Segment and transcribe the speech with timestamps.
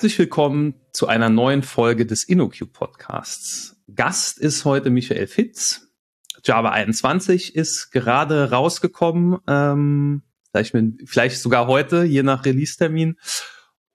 [0.00, 3.76] Herzlich willkommen zu einer neuen Folge des InnoQ Podcasts.
[3.94, 5.92] Gast ist heute Michael Fitz.
[6.42, 13.18] Java 21 ist gerade rausgekommen, ähm, vielleicht, mit, vielleicht sogar heute, je nach Release-Termin.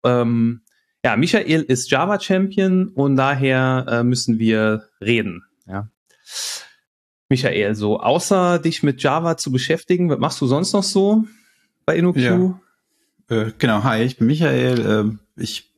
[0.03, 0.61] Ähm,
[1.03, 5.41] ja, Michael ist Java Champion und daher äh, müssen wir reden.
[5.65, 5.89] Ja.
[7.29, 11.23] Michael, so außer dich mit Java zu beschäftigen, was machst du sonst noch so
[11.87, 12.17] bei InnoQ?
[12.17, 12.61] Ja.
[13.27, 14.85] Äh, genau, hi, ich bin Michael.
[14.85, 15.74] Äh, ich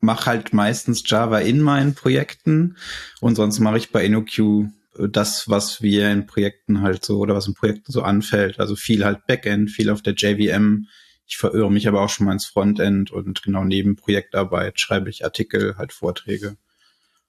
[0.00, 2.76] mache halt meistens Java in meinen Projekten
[3.20, 4.68] und sonst mache ich bei InnoQ
[5.08, 8.58] das, was wir in Projekten halt so oder was in Projekten so anfällt.
[8.58, 10.86] Also viel halt Backend, viel auf der JVM.
[11.26, 15.24] Ich verirre mich aber auch schon mal ins Frontend und genau neben Projektarbeit schreibe ich
[15.24, 16.56] Artikel, halt Vorträge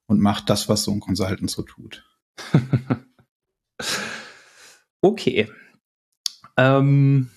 [0.07, 2.03] und mache das, was so ein Consultant so tut.
[5.01, 5.47] okay.
[6.57, 7.29] Ähm,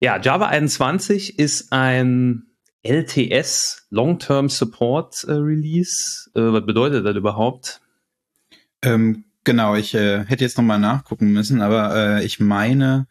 [0.00, 2.49] ja, Java 21 ist ein
[2.82, 6.30] LTS, Long-Term Support äh, Release.
[6.34, 7.80] Äh, was bedeutet das überhaupt?
[8.82, 13.06] Ähm, genau, ich äh, hätte jetzt nochmal nachgucken müssen, aber äh, ich meine,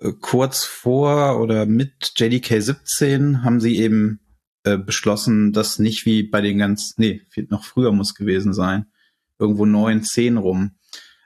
[0.00, 4.20] äh, kurz vor oder mit JDK 17 haben sie eben
[4.64, 8.86] äh, beschlossen, dass nicht wie bei den ganz, nee, noch früher muss gewesen sein,
[9.38, 10.76] irgendwo neun, zehn rum,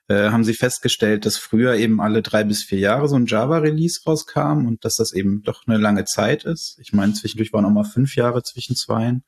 [0.08, 4.00] äh, haben sie festgestellt, dass früher eben alle drei bis vier Jahre so ein Java-Release
[4.06, 6.78] rauskam und dass das eben doch eine lange Zeit ist.
[6.80, 9.22] Ich meine, zwischendurch waren auch mal fünf Jahre zwischen zweien.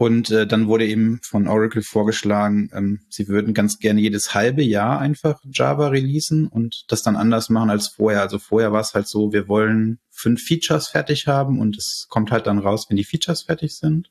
[0.00, 4.62] Und äh, dann wurde eben von Oracle vorgeschlagen, ähm, sie würden ganz gerne jedes halbe
[4.62, 8.20] Jahr einfach Java releasen und das dann anders machen als vorher.
[8.20, 12.30] Also vorher war es halt so, wir wollen fünf Features fertig haben und es kommt
[12.30, 14.10] halt dann raus, wenn die Features fertig sind.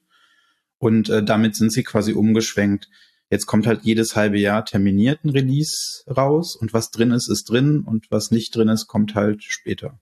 [0.77, 2.89] Und äh, damit sind sie quasi umgeschwenkt.
[3.29, 7.49] Jetzt kommt halt jedes halbe Jahr terminiert ein Release raus und was drin ist, ist
[7.49, 9.99] drin und was nicht drin ist, kommt halt später.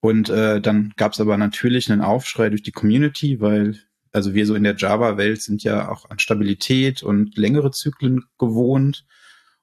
[0.00, 3.78] Und äh, dann gab es aber natürlich einen Aufschrei durch die Community, weil
[4.14, 9.04] also wir so in der Java-Welt sind ja auch an Stabilität und längere Zyklen gewohnt.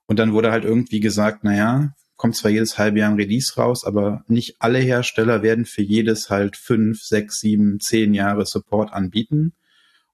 [0.08, 3.86] Und dann wurde halt irgendwie gesagt, naja, kommt zwar jedes halbe Jahr ein Release raus,
[3.86, 9.54] aber nicht alle Hersteller werden für jedes halt fünf, sechs, sieben, zehn Jahre Support anbieten.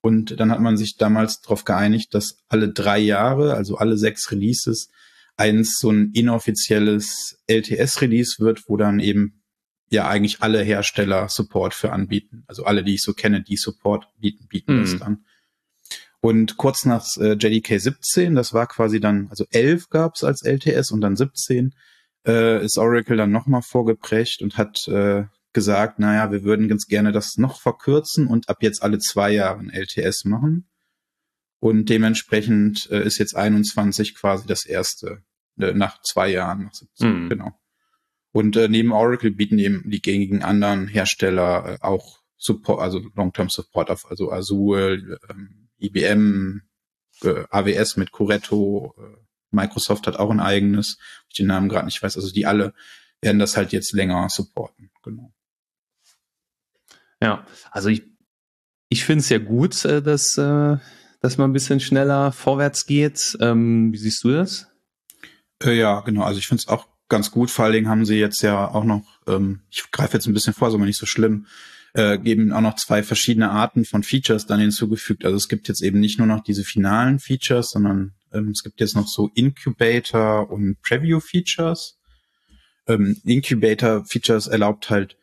[0.08, 4.32] Und dann hat man sich damals darauf geeinigt, dass alle drei Jahre, also alle sechs
[4.32, 4.90] Releases,
[5.36, 9.44] eins so ein inoffizielles LTS-Release wird, wo dann eben
[9.90, 12.46] ja eigentlich alle Hersteller Support für anbieten.
[12.48, 14.82] Also alle, die ich so kenne, die Support bieten, bieten mhm.
[14.84, 15.26] das dann.
[16.22, 20.42] Und kurz nach äh, JDK 17, das war quasi dann, also 11 gab es als
[20.42, 21.76] LTS und dann 17,
[22.26, 25.26] äh, ist Oracle dann nochmal vorgeprägt und hat äh,
[25.58, 29.58] gesagt, naja, wir würden ganz gerne das noch verkürzen und ab jetzt alle zwei Jahre
[29.58, 30.70] ein LTS machen.
[31.60, 35.24] Und dementsprechend äh, ist jetzt 21 quasi das erste,
[35.60, 37.30] äh, nach zwei Jahren, nach 17, mhm.
[37.30, 37.60] genau.
[38.32, 43.50] Und äh, neben Oracle bieten eben die gängigen anderen Hersteller äh, auch Support, also Long-Term
[43.50, 46.62] Support auf, also Azure, ähm, IBM,
[47.24, 49.18] äh, AWS mit Coretto, äh,
[49.50, 52.76] Microsoft hat auch ein eigenes, ich den Namen gerade nicht weiß, also die alle
[53.22, 55.34] werden das halt jetzt länger supporten, genau.
[57.22, 58.04] Ja, also ich,
[58.90, 60.78] ich finde es ja gut, äh, dass, äh,
[61.20, 63.38] dass man ein bisschen schneller vorwärts geht.
[63.42, 64.68] Ähm, wie siehst du das?
[65.64, 66.24] Äh, ja, genau.
[66.24, 67.50] Also ich finde es auch ganz gut.
[67.50, 70.54] Vor allen Dingen haben sie jetzt ja auch noch, ähm, ich greife jetzt ein bisschen
[70.54, 71.48] vor, ist aber nicht so schlimm,
[71.94, 75.26] äh, geben auch noch zwei verschiedene Arten von Features dann hinzugefügt.
[75.26, 78.80] Also es gibt jetzt eben nicht nur noch diese finalen Features, sondern ähm, es gibt
[78.80, 81.98] jetzt noch so Incubator und Preview Features.
[82.88, 85.18] Ähm, Incubator Features erlaubt halt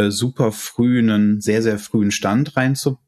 [0.00, 2.98] äh, super früh einen sehr, sehr frühen Stand rein zu,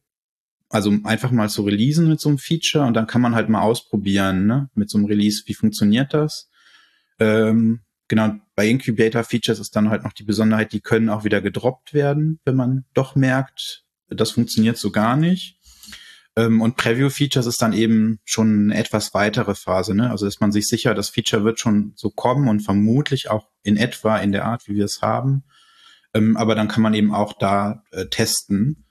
[0.69, 3.62] also einfach mal zu releasen mit so einem Feature und dann kann man halt mal
[3.62, 6.50] ausprobieren, ne, mit so einem Release, wie funktioniert das.
[7.19, 11.41] Ähm, genau, bei Incubator Features ist dann halt noch die Besonderheit, die können auch wieder
[11.41, 15.59] gedroppt werden, wenn man doch merkt, das funktioniert so gar nicht.
[16.36, 20.10] Ähm, und Preview Features ist dann eben schon eine etwas weitere Phase, ne?
[20.10, 23.77] Also ist man sich sicher, das Feature wird schon so kommen und vermutlich auch in
[23.77, 25.45] etwa in der Art, wie wir es haben.
[26.14, 28.84] Ähm, aber dann kann man eben auch da äh, testen.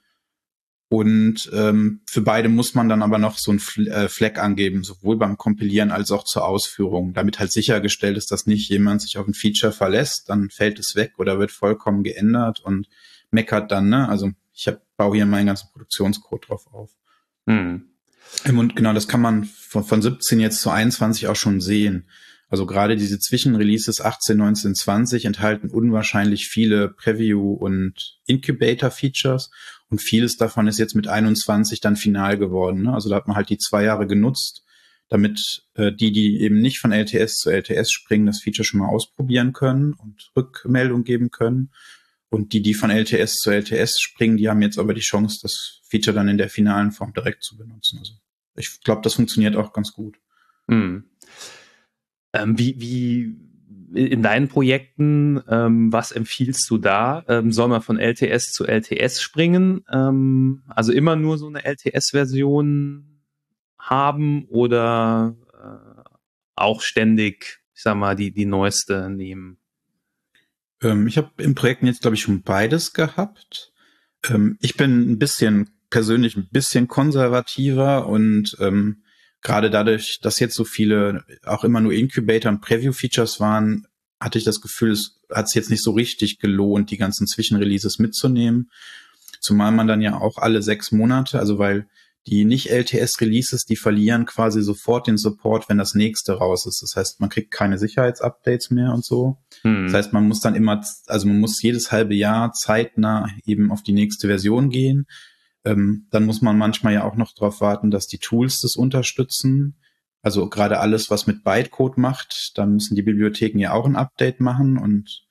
[0.88, 4.84] Und ähm, für beide muss man dann aber noch so ein Fl äh, Flag angeben,
[4.84, 9.16] sowohl beim Kompilieren als auch zur Ausführung, damit halt sichergestellt ist, dass nicht jemand sich
[9.16, 12.88] auf ein Feature verlässt, dann fällt es weg oder wird vollkommen geändert und
[13.30, 14.06] meckert dann, ne?
[14.06, 16.90] Also ich hab, baue hier meinen ganzen Produktionscode drauf auf.
[17.46, 17.88] Mhm.
[18.48, 22.06] Und genau, das kann man von, von 17 jetzt zu 21 auch schon sehen.
[22.52, 29.50] Also gerade diese Zwischenreleases 18, 19, 20 enthalten unwahrscheinlich viele Preview- und Incubator-Features
[29.88, 32.82] und vieles davon ist jetzt mit 21 dann final geworden.
[32.82, 32.92] Ne?
[32.92, 34.66] Also da hat man halt die zwei Jahre genutzt,
[35.08, 38.90] damit äh, die, die eben nicht von LTS zu LTS springen, das Feature schon mal
[38.90, 41.70] ausprobieren können und Rückmeldung geben können.
[42.28, 45.80] Und die, die von LTS zu LTS springen, die haben jetzt aber die Chance, das
[45.88, 47.98] Feature dann in der finalen Form direkt zu benutzen.
[47.98, 48.12] Also
[48.56, 50.18] ich glaube, das funktioniert auch ganz gut.
[50.68, 51.04] Hm.
[52.32, 53.36] Ähm, wie, wie
[53.94, 57.24] in deinen Projekten, ähm, was empfiehlst du da?
[57.28, 59.84] Ähm, soll man von LTS zu LTS springen?
[59.90, 63.20] Ähm, also immer nur so eine LTS-Version
[63.78, 66.02] haben oder äh,
[66.54, 69.58] auch ständig, ich sag mal, die, die neueste nehmen?
[70.82, 73.72] Ähm, ich habe im Projekten jetzt, glaube ich, schon beides gehabt.
[74.28, 79.02] Ähm, ich bin ein bisschen persönlich ein bisschen konservativer und ähm,
[79.42, 83.86] gerade dadurch, dass jetzt so viele auch immer nur Incubator und Preview-Features waren,
[84.20, 87.98] hatte ich das Gefühl, es hat sich jetzt nicht so richtig gelohnt, die ganzen Zwischenreleases
[87.98, 88.70] mitzunehmen.
[89.40, 91.88] Zumal man dann ja auch alle sechs Monate, also weil
[92.28, 96.80] die nicht LTS-Releases, die verlieren quasi sofort den Support, wenn das nächste raus ist.
[96.80, 99.38] Das heißt, man kriegt keine Sicherheitsupdates mehr und so.
[99.62, 99.86] Hm.
[99.86, 103.82] Das heißt, man muss dann immer, also man muss jedes halbe Jahr zeitnah eben auf
[103.82, 105.06] die nächste Version gehen.
[105.64, 109.76] Ähm, dann muss man manchmal ja auch noch darauf warten, dass die Tools das unterstützen.
[110.22, 114.40] Also gerade alles, was mit Bytecode macht, da müssen die Bibliotheken ja auch ein Update
[114.40, 115.24] machen und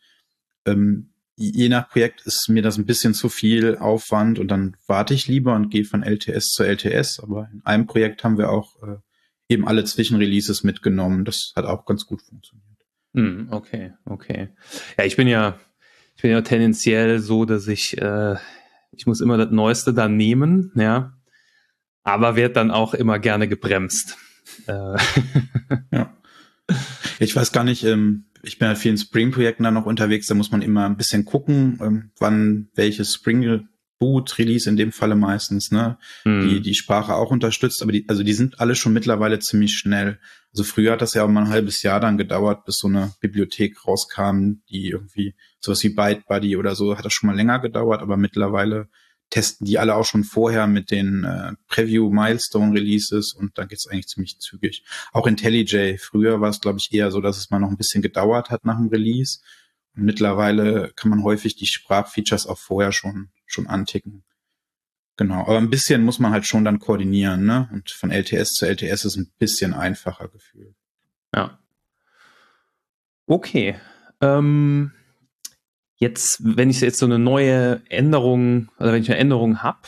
[0.65, 5.13] ähm, je nach Projekt ist mir das ein bisschen zu viel Aufwand und dann warte
[5.13, 7.19] ich lieber und gehe von LTS zu LTS.
[7.19, 8.97] Aber in einem Projekt haben wir auch äh,
[9.49, 11.25] eben alle Zwischenreleases mitgenommen.
[11.25, 12.67] Das hat auch ganz gut funktioniert.
[13.13, 14.49] Hm, okay, okay.
[14.97, 15.59] Ja, ich bin ja,
[16.15, 18.35] ich bin ja tendenziell so, dass ich, äh,
[18.91, 21.13] ich muss immer das Neueste dann nehmen, ja,
[22.03, 24.17] aber werde dann auch immer gerne gebremst.
[24.67, 24.97] Äh.
[25.91, 26.17] ja.
[27.19, 30.51] Ich weiß gar nicht, ähm, ich bin ja vielen Spring-Projekten da noch unterwegs, da muss
[30.51, 33.67] man immer ein bisschen gucken, ähm, wann welches Spring
[34.01, 36.41] Boot Release in dem Falle meistens, ne, mhm.
[36.41, 40.19] die die Sprache auch unterstützt, aber die also die sind alle schon mittlerweile ziemlich schnell.
[40.51, 43.13] Also früher hat das ja auch mal ein halbes Jahr dann gedauert, bis so eine
[43.21, 48.01] Bibliothek rauskam, die irgendwie sowas wie ByteBuddy oder so hat das schon mal länger gedauert,
[48.01, 48.89] aber mittlerweile
[49.29, 54.39] testen die alle auch schon vorher mit den äh, Preview-Milestone-Releases und dann geht's eigentlich ziemlich
[54.39, 54.83] zügig.
[55.13, 58.01] Auch IntelliJ, früher war es, glaube ich, eher so, dass es mal noch ein bisschen
[58.01, 59.41] gedauert hat nach dem Release.
[59.95, 64.23] Und mittlerweile kann man häufig die Sprachfeatures auch vorher schon, schon anticken.
[65.17, 67.69] Genau, aber ein bisschen muss man halt schon dann koordinieren, ne?
[67.71, 70.75] Und von LTS zu LTS ist ein bisschen einfacher gefühlt.
[71.35, 71.59] Ja.
[73.27, 73.75] Okay.
[74.21, 74.93] Ähm,
[76.01, 79.81] Jetzt, wenn ich jetzt so eine neue Änderung oder wenn ich eine Änderung habe,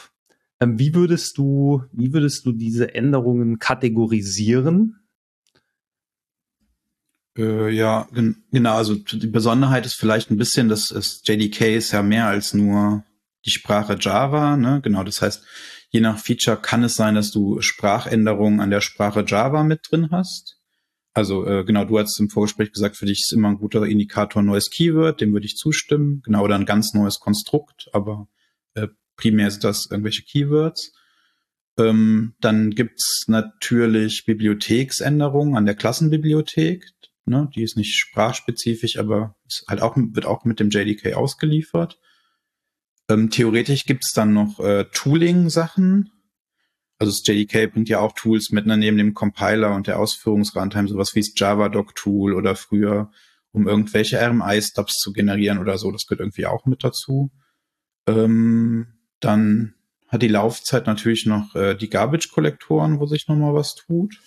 [0.59, 4.99] ähm, wie würdest du, wie würdest du diese Änderungen kategorisieren?
[7.35, 8.75] Äh, ja, genau.
[8.75, 13.03] Also die Besonderheit ist vielleicht ein bisschen, dass es JDK ist ja mehr als nur
[13.45, 14.57] die Sprache Java.
[14.57, 14.81] Ne?
[14.83, 15.45] Genau, das heißt,
[15.89, 20.09] je nach Feature kann es sein, dass du Sprachänderungen an der Sprache Java mit drin
[20.11, 20.59] hast.
[21.13, 24.41] Also äh, genau, du hast im Vorgespräch gesagt, für dich ist immer ein guter Indikator
[24.41, 26.21] ein neues Keyword, dem würde ich zustimmen.
[26.25, 28.27] Genau, oder ein ganz neues Konstrukt, aber
[28.73, 30.93] äh, primär ist das irgendwelche Keywords.
[31.77, 36.85] Ähm, dann gibt's natürlich Bibliotheksänderungen an der Klassenbibliothek.
[37.25, 37.49] Ne?
[37.55, 41.99] Die ist nicht sprachspezifisch, aber ist halt auch, wird auch mit dem JDK ausgeliefert.
[43.09, 46.09] Ähm, theoretisch gibt's dann noch äh, Tooling-Sachen,
[47.03, 50.87] also das JDK bringt ja auch Tools mit ne, neben dem Compiler und der Ausführungsruntime,
[50.87, 53.11] sowas wie das Javadoc-Tool oder früher,
[53.51, 55.91] um irgendwelche RMI-Stubs zu generieren oder so.
[55.91, 57.29] Das gehört irgendwie auch mit dazu.
[58.07, 58.87] Ähm,
[59.19, 59.75] dann
[60.07, 64.17] hat die Laufzeit natürlich noch äh, die Garbage-Kollektoren, wo sich nochmal was tut.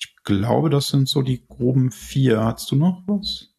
[0.00, 2.44] Ich glaube, das sind so die groben vier.
[2.44, 3.53] Hast du noch was?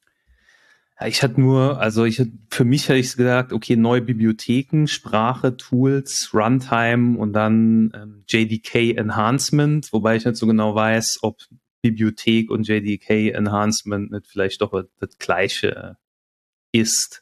[1.04, 6.30] Ich hatte nur, also ich für mich hätte ich gesagt, okay, neue Bibliotheken, Sprache, Tools,
[6.34, 11.42] Runtime und dann ähm, JDK Enhancement, wobei ich nicht so genau weiß, ob
[11.82, 15.98] Bibliothek und JDK Enhancement nicht vielleicht doch das gleiche
[16.72, 17.22] ist.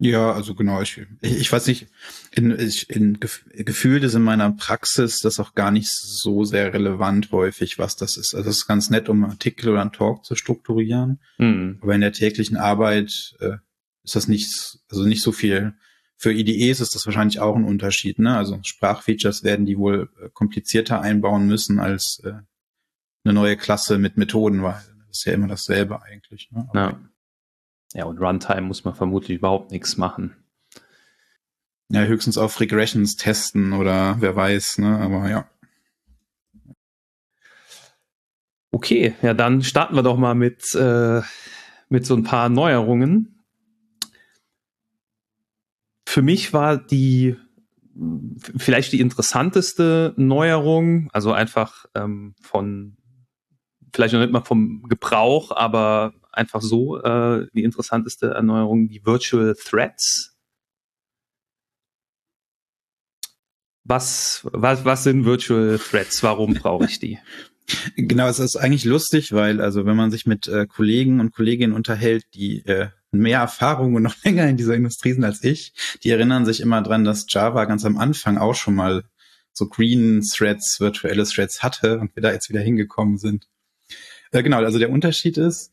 [0.00, 1.88] Ja, also genau, ich, ich weiß nicht,
[2.30, 7.32] in, ich, in Gefühlt ist in meiner Praxis das auch gar nicht so sehr relevant
[7.32, 8.34] häufig, was das ist.
[8.34, 11.20] Also es ist ganz nett, um Artikel oder einen Talk zu strukturieren.
[11.38, 11.78] Mhm.
[11.80, 13.56] Aber in der täglichen Arbeit äh,
[14.04, 15.74] ist das nicht, also nicht so viel.
[16.16, 18.20] Für IDEs ist das wahrscheinlich auch ein Unterschied.
[18.20, 18.36] Ne?
[18.36, 22.34] Also Sprachfeatures werden die wohl äh, komplizierter einbauen müssen als äh,
[23.24, 26.50] eine neue Klasse mit Methoden, weil das ist ja immer dasselbe eigentlich.
[26.52, 26.68] Ne?
[26.72, 27.00] ja.
[27.98, 30.36] Ja, und Runtime muss man vermutlich überhaupt nichts machen.
[31.88, 35.00] Ja, höchstens auf Regressions testen oder wer weiß, ne?
[35.00, 35.50] Aber ja.
[38.70, 41.22] Okay, ja, dann starten wir doch mal mit, äh,
[41.88, 43.42] mit so ein paar Neuerungen.
[46.06, 47.34] Für mich war die
[48.56, 52.96] vielleicht die interessanteste Neuerung, also einfach ähm, von,
[53.92, 59.54] vielleicht noch nicht mal vom Gebrauch, aber einfach so äh, die interessanteste Erneuerung, die Virtual
[59.54, 60.36] Threads.
[63.84, 66.22] Was, was, was sind Virtual Threads?
[66.22, 67.18] Warum brauche ich die?
[67.96, 71.74] Genau, es ist eigentlich lustig, weil also wenn man sich mit äh, Kollegen und Kolleginnen
[71.74, 76.08] unterhält, die äh, mehr Erfahrung und noch länger in dieser Industrie sind als ich, die
[76.08, 79.04] erinnern sich immer dran, dass Java ganz am Anfang auch schon mal
[79.52, 83.46] so Green Threads, virtuelle Threads hatte und wir da jetzt wieder hingekommen sind.
[84.30, 85.72] Äh, genau, also der Unterschied ist,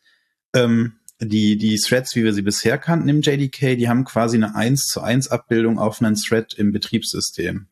[0.56, 4.56] ähm, die, die Threads, wie wir sie bisher kannten im JDK, die haben quasi eine
[4.56, 7.68] 1 zu 1 Abbildung auf einen Thread im Betriebssystem.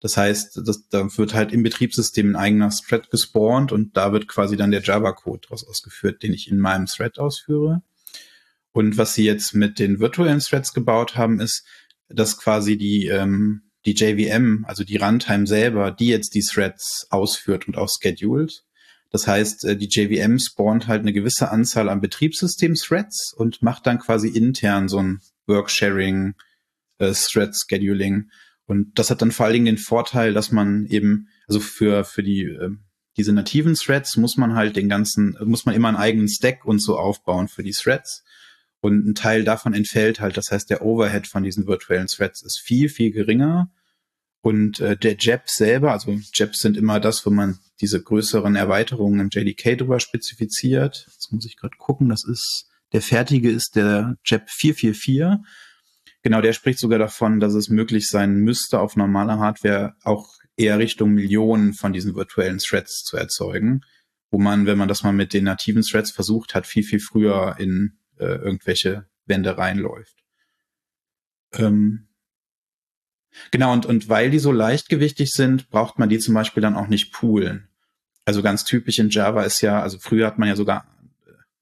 [0.00, 4.26] Das heißt, das, da wird halt im Betriebssystem ein eigener Thread gespawnt und da wird
[4.26, 7.82] quasi dann der Java-Code daraus ausgeführt, den ich in meinem Thread ausführe.
[8.72, 11.64] Und was sie jetzt mit den virtuellen Threads gebaut haben, ist,
[12.08, 17.68] dass quasi die, ähm, die JVM, also die Runtime selber, die jetzt die Threads ausführt
[17.68, 18.64] und auch scheduled.
[19.12, 23.98] Das heißt, äh, die JVM spawnt halt eine gewisse Anzahl an Betriebssystem-Threads und macht dann
[23.98, 26.34] quasi intern so ein Work-Sharing,
[26.98, 28.30] äh, Thread-Scheduling.
[28.66, 32.22] Und das hat dann vor allen Dingen den Vorteil, dass man eben, also für, für
[32.22, 32.70] die, äh,
[33.18, 36.78] diese nativen Threads muss man halt den ganzen, muss man immer einen eigenen Stack und
[36.78, 38.24] so aufbauen für die Threads.
[38.80, 40.38] Und ein Teil davon entfällt halt.
[40.38, 43.70] Das heißt, der Overhead von diesen virtuellen Threads ist viel, viel geringer.
[44.42, 49.20] Und äh, der JEP selber, also JEPs sind immer das, wo man diese größeren Erweiterungen
[49.20, 51.06] im JDK drüber spezifiziert.
[51.06, 55.46] Jetzt muss ich gerade gucken, das ist, der fertige ist der JEP 444.
[56.22, 60.78] Genau, der spricht sogar davon, dass es möglich sein müsste, auf normaler Hardware auch eher
[60.78, 63.82] Richtung Millionen von diesen virtuellen Threads zu erzeugen,
[64.30, 67.56] wo man, wenn man das mal mit den nativen Threads versucht hat, viel, viel früher
[67.58, 70.16] in äh, irgendwelche Wände reinläuft.
[71.54, 72.08] Ähm,
[73.50, 76.88] genau, und, und weil die so leichtgewichtig sind, braucht man die zum Beispiel dann auch
[76.88, 77.68] nicht poolen.
[78.24, 80.86] Also ganz typisch in Java ist ja, also früher hat man ja sogar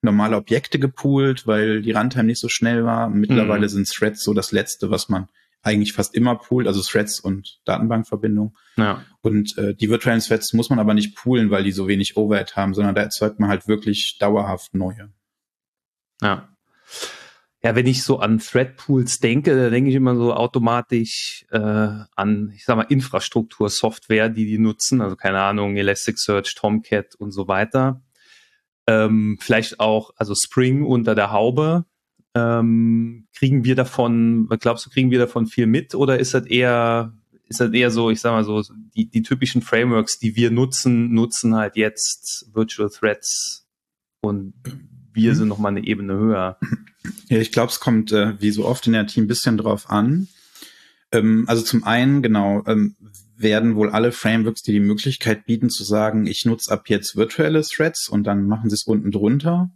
[0.03, 3.09] normale Objekte gepoolt, weil die Runtime nicht so schnell war.
[3.09, 3.71] Mittlerweile mhm.
[3.71, 5.29] sind Threads so das Letzte, was man
[5.63, 8.57] eigentlich fast immer poolt, also Threads und Datenbankverbindung.
[8.77, 9.05] Ja.
[9.21, 12.57] Und äh, die virtuellen Threads muss man aber nicht poolen, weil die so wenig Overhead
[12.57, 15.13] haben, sondern da erzeugt man halt wirklich dauerhaft neue.
[16.23, 16.49] Ja.
[17.63, 22.53] Ja, wenn ich so an Thread-Pools denke, da denke ich immer so automatisch äh, an,
[22.55, 28.03] ich sag mal, Infrastruktur-Software, die die nutzen, also keine Ahnung, Elasticsearch, Tomcat und so weiter
[28.91, 31.85] ähm, vielleicht auch, also Spring unter der Haube.
[32.35, 37.13] Ähm, kriegen wir davon, glaubst du, kriegen wir davon viel mit oder ist das eher,
[37.49, 38.63] ist das eher so, ich sag mal so,
[38.95, 43.69] die, die typischen Frameworks, die wir nutzen, nutzen halt jetzt Virtual Threads
[44.21, 44.55] und
[45.13, 45.37] wir mhm.
[45.37, 46.59] sind noch mal eine Ebene höher.
[47.29, 49.89] Ja, ich glaube, es kommt äh, wie so oft in der Team ein bisschen drauf
[49.91, 50.29] an.
[51.13, 52.97] Ähm, also zum einen, genau, ähm,
[53.37, 57.63] werden wohl alle Frameworks, die die Möglichkeit bieten zu sagen, ich nutze ab jetzt virtuelle
[57.63, 59.71] Threads und dann machen sie es unten drunter.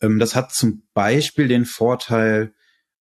[0.00, 2.52] Ähm, das hat zum Beispiel den Vorteil,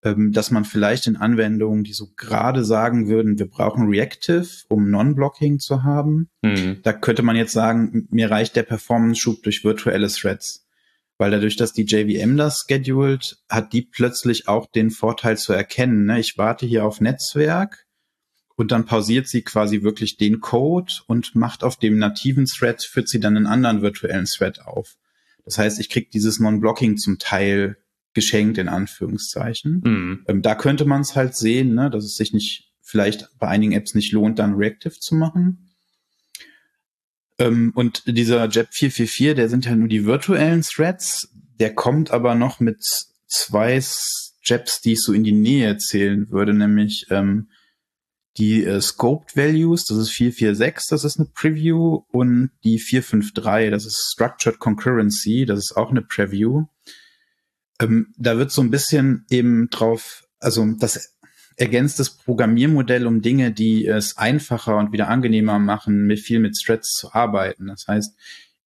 [0.03, 4.91] ähm, dass man vielleicht in Anwendungen, die so gerade sagen würden, wir brauchen Reactive, um
[4.91, 6.79] Non-Blocking zu haben, mhm.
[6.83, 10.64] da könnte man jetzt sagen, mir reicht der Performance-Schub durch virtuelle Threads.
[11.17, 16.05] Weil dadurch, dass die JVM das scheduled, hat die plötzlich auch den Vorteil zu erkennen.
[16.05, 16.19] Ne?
[16.19, 17.85] Ich warte hier auf Netzwerk,
[18.55, 23.09] und dann pausiert sie quasi wirklich den Code und macht auf dem nativen Thread, führt
[23.09, 24.95] sie dann einen anderen virtuellen Thread auf.
[25.43, 27.77] Das heißt, ich kriege dieses Non-Blocking zum Teil
[28.13, 29.81] geschenkt, in Anführungszeichen.
[29.83, 30.25] Mhm.
[30.27, 33.73] Ähm, da könnte man es halt sehen, ne, dass es sich nicht, vielleicht bei einigen
[33.73, 35.64] Apps nicht lohnt, dann Reactive zu machen.
[37.37, 42.35] Ähm, und dieser JEP 444, der sind ja nur die virtuellen Threads, der kommt aber
[42.35, 42.83] noch mit
[43.27, 43.81] zwei
[44.43, 47.49] JEPs, die ich so in die Nähe zählen würde, nämlich ähm,
[48.37, 53.85] die äh, Scoped Values, das ist 446, das ist eine Preview und die 453, das
[53.85, 56.65] ist Structured Concurrency, das ist auch eine Preview.
[57.79, 61.14] Ähm, da wird so ein bisschen eben drauf, also das
[61.57, 66.57] ergänzt das Programmiermodell um Dinge, die es einfacher und wieder angenehmer machen, mit viel mit
[66.61, 67.67] Threads zu arbeiten.
[67.67, 68.17] Das heißt,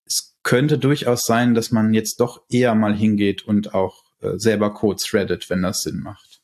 [0.04, 4.74] es könnte durchaus sein, dass man jetzt doch eher mal hingeht und auch äh, selber
[4.74, 6.40] Code threadet, wenn das Sinn macht.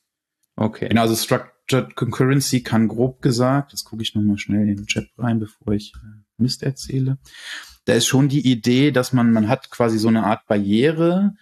[0.57, 0.88] Okay.
[0.88, 4.87] Genau, also Structured Structured Concurrency kann grob gesagt, das gucke ich nochmal schnell in den
[4.87, 7.19] Chat rein, bevor ich äh, Mist erzähle.
[7.87, 11.35] Da ist schon die Idee, dass man, man hat quasi so eine Art Barriere,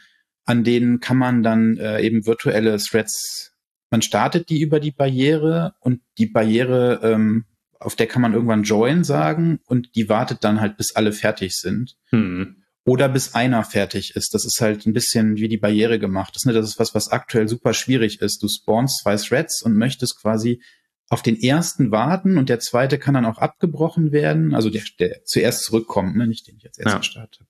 [0.46, 3.53] an denen kann man dann äh, eben virtuelle Threads,
[3.94, 7.44] man startet die über die Barriere und die Barriere, ähm,
[7.78, 11.56] auf der kann man irgendwann Join sagen und die wartet dann halt, bis alle fertig
[11.56, 11.96] sind.
[12.06, 14.34] Hm oder bis einer fertig ist.
[14.34, 16.34] Das ist halt ein bisschen wie die Barriere gemacht.
[16.34, 18.42] Das, ne, das ist was, was aktuell super schwierig ist.
[18.42, 20.60] Du spawnst zwei Threads und möchtest quasi
[21.08, 24.54] auf den ersten warten und der zweite kann dann auch abgebrochen werden.
[24.54, 27.02] Also der, der zuerst zurückkommt, ne, nicht den ich als erstes ja.
[27.04, 27.46] starte.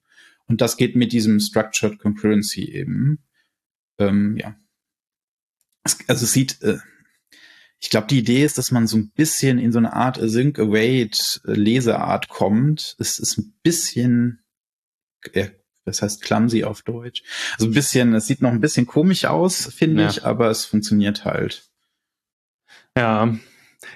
[0.47, 3.19] Und das geht mit diesem Structured Concurrency eben.
[3.97, 4.55] Ähm, ja.
[5.85, 6.79] Es, also es sieht, äh,
[7.79, 10.59] ich glaube, die Idee ist, dass man so ein bisschen in so eine Art Async
[10.59, 12.95] Await äh, kommt.
[12.99, 14.43] Es ist ein bisschen,
[15.31, 15.49] äh,
[15.85, 17.23] das heißt clumsy auf Deutsch.
[17.53, 20.09] Also ein bisschen, es sieht noch ein bisschen komisch aus, finde ja.
[20.09, 21.69] ich, aber es funktioniert halt.
[22.97, 23.37] Ja.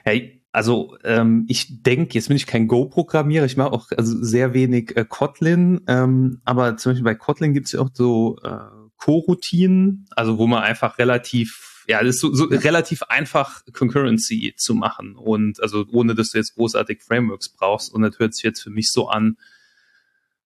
[0.03, 4.53] Hey, also ähm, ich denke, jetzt bin ich kein Go-Programmierer, ich mache auch also sehr
[4.53, 8.57] wenig äh, Kotlin, ähm, aber zum Beispiel bei Kotlin gibt es ja auch so äh,
[8.97, 14.75] Co-Routinen, also wo man einfach relativ, ja, das ist so, so relativ einfach Concurrency zu
[14.75, 18.61] machen und also ohne, dass du jetzt großartig Frameworks brauchst und das hört sich jetzt
[18.61, 19.37] für mich so an,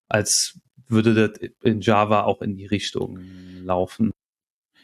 [0.08, 0.58] als
[0.88, 3.20] würde das in Java auch in die Richtung
[3.62, 4.14] laufen.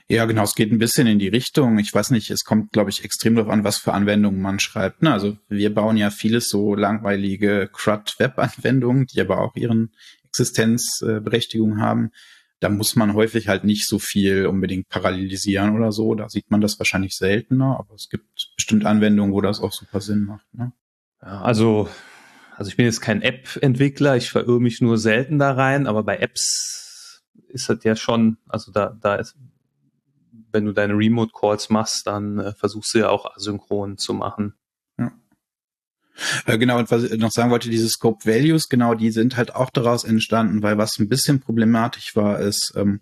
[0.10, 1.80] Ja, genau, es geht ein bisschen in die Richtung.
[1.80, 5.02] Ich weiß nicht, es kommt, glaube ich, extrem darauf an, was für Anwendungen man schreibt.
[5.02, 5.14] Ne?
[5.14, 9.94] Also wir bauen ja vieles so langweilige CRUD-Web-Anwendungen, die aber auch ihren
[10.28, 12.12] Existenzberechtigung äh, haben.
[12.60, 16.14] Da muss man häufig halt nicht so viel unbedingt parallelisieren oder so.
[16.16, 18.26] Da sieht man das wahrscheinlich seltener, aber es gibt
[18.56, 20.46] bestimmt Anwendungen, wo das auch super Sinn macht.
[20.54, 20.74] Ne?
[21.22, 21.90] Ja, also,
[22.58, 26.18] also ich bin jetzt kein App-Entwickler, ich verirre mich nur selten da rein, aber bei
[26.18, 29.36] Apps ist das ja schon, also da, da ist,
[30.52, 34.54] wenn du deine Remote Calls machst, dann äh, versuchst du ja auch asynchron zu machen.
[36.46, 39.56] Äh, genau, und was ich noch sagen wollte, diese Scope Values, genau, die sind halt
[39.56, 43.02] auch daraus entstanden, weil was ein bisschen problematisch war, ist, ähm,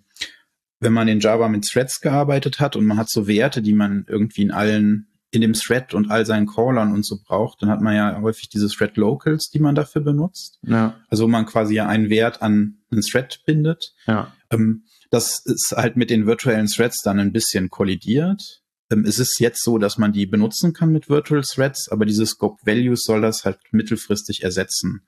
[0.79, 4.05] wenn man in Java mit Threads gearbeitet hat und man hat so Werte, die man
[4.07, 7.81] irgendwie in allen, in dem Thread und all seinen Callern und so braucht, dann hat
[7.81, 10.59] man ja häufig diese Thread Locals, die man dafür benutzt.
[10.63, 10.95] Ja.
[11.09, 13.93] Also man quasi ja einen Wert an einen Thread bindet.
[14.05, 14.31] Ja.
[14.51, 18.61] Ähm, das ist halt mit den virtuellen Threads dann ein bisschen kollidiert.
[18.89, 22.25] Ähm, es ist jetzt so, dass man die benutzen kann mit Virtual Threads, aber diese
[22.25, 25.07] Scope Values soll das halt mittelfristig ersetzen.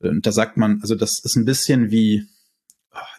[0.00, 2.26] Und da sagt man, also das ist ein bisschen wie,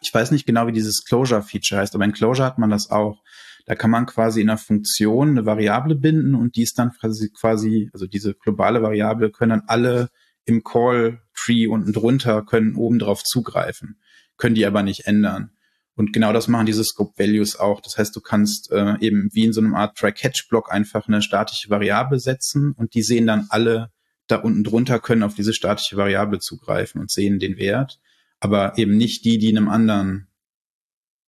[0.01, 3.21] ich weiß nicht genau, wie dieses Closure-Feature heißt, aber in Closure hat man das auch.
[3.65, 7.29] Da kann man quasi in einer Funktion eine Variable binden und die ist dann quasi,
[7.29, 10.09] quasi, also diese globale Variable können dann alle
[10.45, 13.99] im Call-Tree unten drunter, können oben drauf zugreifen,
[14.37, 15.51] können die aber nicht ändern.
[15.99, 17.81] Und genau das machen diese Scope Values auch.
[17.81, 21.69] Das heißt, du kannst äh, eben wie in so einem Art Try-Catch-Block einfach eine statische
[21.69, 23.91] Variable setzen und die sehen dann alle
[24.27, 27.99] da unten drunter, können auf diese statische Variable zugreifen und sehen den Wert,
[28.39, 30.29] aber eben nicht die, die in einem anderen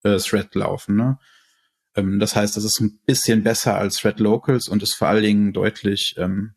[0.04, 0.96] äh, Thread laufen.
[0.96, 1.20] Ne?
[1.94, 5.24] Ähm, das heißt, das ist ein bisschen besser als Thread Locals und ist vor allen
[5.24, 6.54] Dingen deutlich ähm,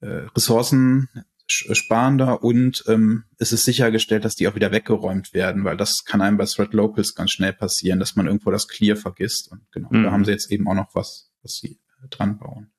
[0.00, 1.10] äh, Ressourcen
[1.52, 6.20] sparender und ähm, es ist sichergestellt, dass die auch wieder weggeräumt werden, weil das kann
[6.20, 9.50] einem bei Thread Locals ganz schnell passieren, dass man irgendwo das Clear vergisst.
[9.50, 10.02] Und genau, mhm.
[10.04, 12.70] da haben sie jetzt eben auch noch was, was sie äh, dran bauen.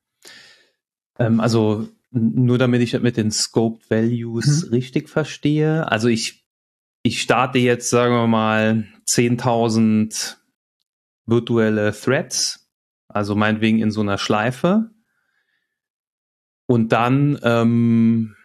[1.20, 4.70] Ähm, also nur damit ich mit den Scoped Values mhm.
[4.70, 5.92] richtig verstehe.
[5.92, 6.46] Also ich,
[7.02, 10.38] ich starte jetzt, sagen wir mal, 10.000
[11.26, 12.70] virtuelle Threads,
[13.08, 14.92] also meinetwegen in so einer Schleife.
[16.66, 18.36] Und dann ähm,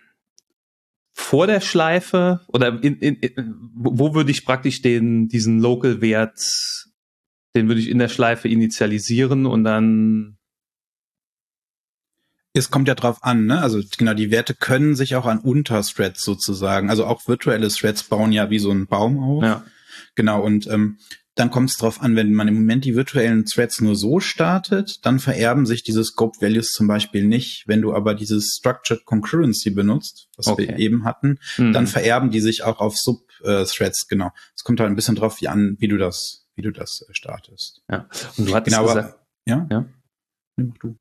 [1.18, 6.38] vor der Schleife oder in, in, in, wo würde ich praktisch den diesen Local Wert,
[7.56, 10.38] den würde ich in der Schleife initialisieren und dann
[12.54, 13.60] es kommt ja drauf an, ne?
[13.60, 18.32] Also genau, die Werte können sich auch an Unterthreads sozusagen, also auch virtuelle Threads bauen
[18.32, 19.42] ja wie so ein Baum auf.
[19.42, 19.64] Ja.
[20.14, 20.98] Genau, und ähm,
[21.38, 25.06] dann kommt es darauf an, wenn man im Moment die virtuellen Threads nur so startet,
[25.06, 27.62] dann vererben sich diese Scope Values zum Beispiel nicht.
[27.68, 30.66] Wenn du aber dieses Structured Concurrency benutzt, was okay.
[30.66, 31.72] wir eben hatten, mhm.
[31.72, 34.32] dann vererben die sich auch auf Sub-Threads, genau.
[34.56, 37.82] Es kommt halt ein bisschen drauf an, wie du das, wie du das äh, startest.
[37.88, 38.08] Ja.
[38.36, 39.66] Und du hattest genau, gesagt, aber, ja?
[39.70, 39.84] Ja.
[40.56, 40.96] Nee, du.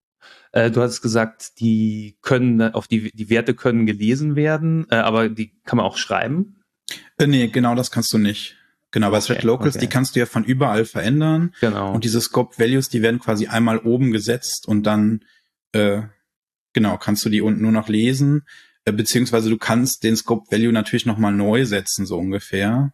[0.51, 5.29] Äh, du hast gesagt, die können auf die, die Werte können gelesen werden, äh, aber
[5.29, 6.61] die kann man auch schreiben.
[7.17, 8.56] Äh, nee, genau das kannst du nicht.
[8.91, 9.85] Genau, bei okay, Thread Locals, okay.
[9.85, 11.53] die kannst du ja von überall verändern.
[11.59, 11.93] Genau.
[11.93, 15.25] Und diese Scope Values, die werden quasi einmal oben gesetzt und dann,
[15.73, 16.03] äh,
[16.73, 18.43] genau, kannst du die unten nur noch lesen.
[18.85, 22.93] Äh, beziehungsweise du kannst den Scope Value natürlich nochmal neu setzen, so ungefähr.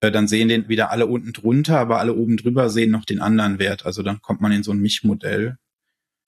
[0.00, 3.20] Äh, dann sehen den wieder alle unten drunter, aber alle oben drüber sehen noch den
[3.20, 3.84] anderen Wert.
[3.84, 5.58] Also dann kommt man in so ein Mich-Modell.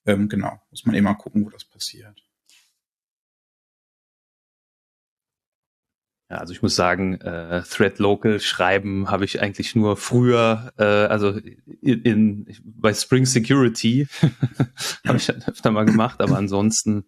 [0.04, 2.25] Ähm, genau, muss man immer gucken, wo das passiert.
[6.28, 10.82] Ja, also ich muss sagen, äh, Thread Local schreiben habe ich eigentlich nur früher, äh,
[10.82, 11.38] also
[11.80, 14.08] in, in bei Spring Security
[15.06, 17.04] habe ich öfter mal gemacht, aber ansonsten.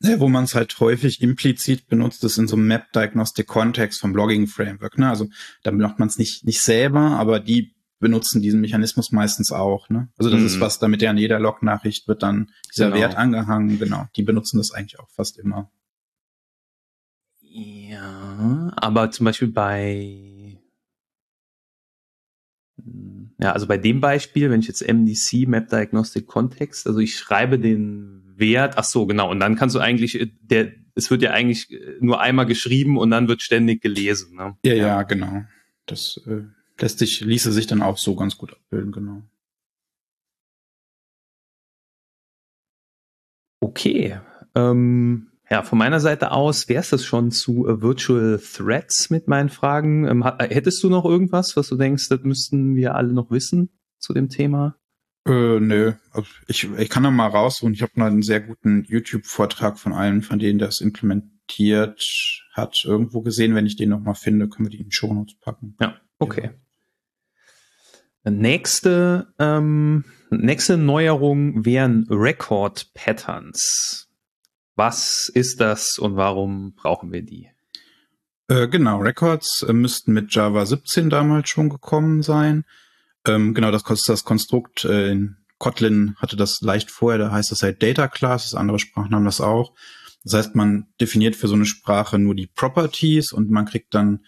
[0.00, 4.00] Ja, wo man es halt häufig implizit benutzt, ist in so einem Map Diagnostic Kontext
[4.00, 4.98] vom Blogging Framework.
[4.98, 5.08] Ne?
[5.08, 5.28] Also
[5.62, 9.88] da macht man es nicht nicht selber, aber die benutzen diesen Mechanismus meistens auch.
[9.88, 10.08] Ne?
[10.18, 10.46] Also das mhm.
[10.46, 13.00] ist was, damit ja an jeder Log-Nachricht wird dann dieser genau.
[13.00, 13.78] Wert angehangen.
[13.78, 15.70] Genau, die benutzen das eigentlich auch fast immer.
[18.82, 20.58] Aber zum Beispiel bei
[23.38, 27.58] ja, also bei dem Beispiel, wenn ich jetzt MDC, Map Diagnostic Context, also ich schreibe
[27.58, 31.30] den Wert, ach so, genau, und dann kannst du eigentlich, äh, der, es wird ja
[31.30, 34.36] eigentlich äh, nur einmal geschrieben und dann wird ständig gelesen.
[34.36, 34.56] Ne?
[34.64, 35.42] Ja, ja, genau.
[35.86, 36.42] Das äh,
[36.80, 39.22] lässt sich, ließe sich dann auch so ganz gut abbilden, genau.
[43.60, 44.18] Okay.
[44.54, 49.28] Ähm, ja, von meiner Seite aus wäre es das schon zu uh, Virtual Threads mit
[49.28, 50.06] meinen Fragen.
[50.08, 54.14] Ähm, hättest du noch irgendwas, was du denkst, das müssten wir alle noch wissen zu
[54.14, 54.76] dem Thema?
[55.26, 57.74] Äh, nö, also ich, ich kann da mal rausholen.
[57.74, 62.02] Ich habe noch einen sehr guten YouTube-Vortrag von einem, von denen das implementiert
[62.54, 63.54] hat, irgendwo gesehen.
[63.54, 65.76] Wenn ich den noch mal finde, können wir die in den Shownotes packen.
[65.82, 66.52] Ja, okay.
[68.24, 68.30] Ja.
[68.30, 74.08] Nächste, ähm, nächste Neuerung wären Record Patterns.
[74.74, 77.50] Was ist das und warum brauchen wir die?
[78.48, 82.64] Äh, genau, Records äh, müssten mit Java 17 damals schon gekommen sein.
[83.26, 87.62] Ähm, genau, das, das Konstrukt äh, in Kotlin hatte das leicht vorher, da heißt das
[87.62, 89.72] halt Data Classes, andere Sprachen haben das auch.
[90.24, 94.24] Das heißt, man definiert für so eine Sprache nur die Properties und man kriegt dann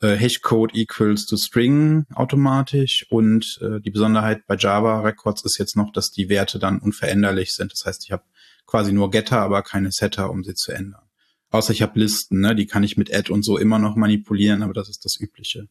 [0.00, 5.76] äh, Hashcode equals to String automatisch und äh, die Besonderheit bei Java Records ist jetzt
[5.76, 7.72] noch, dass die Werte dann unveränderlich sind.
[7.72, 8.24] Das heißt, ich habe
[8.68, 11.02] quasi nur Getter, aber keine Setter, um sie zu ändern.
[11.50, 12.54] Außer ich habe Listen, ne?
[12.54, 15.68] die kann ich mit Add und so immer noch manipulieren, aber das ist das übliche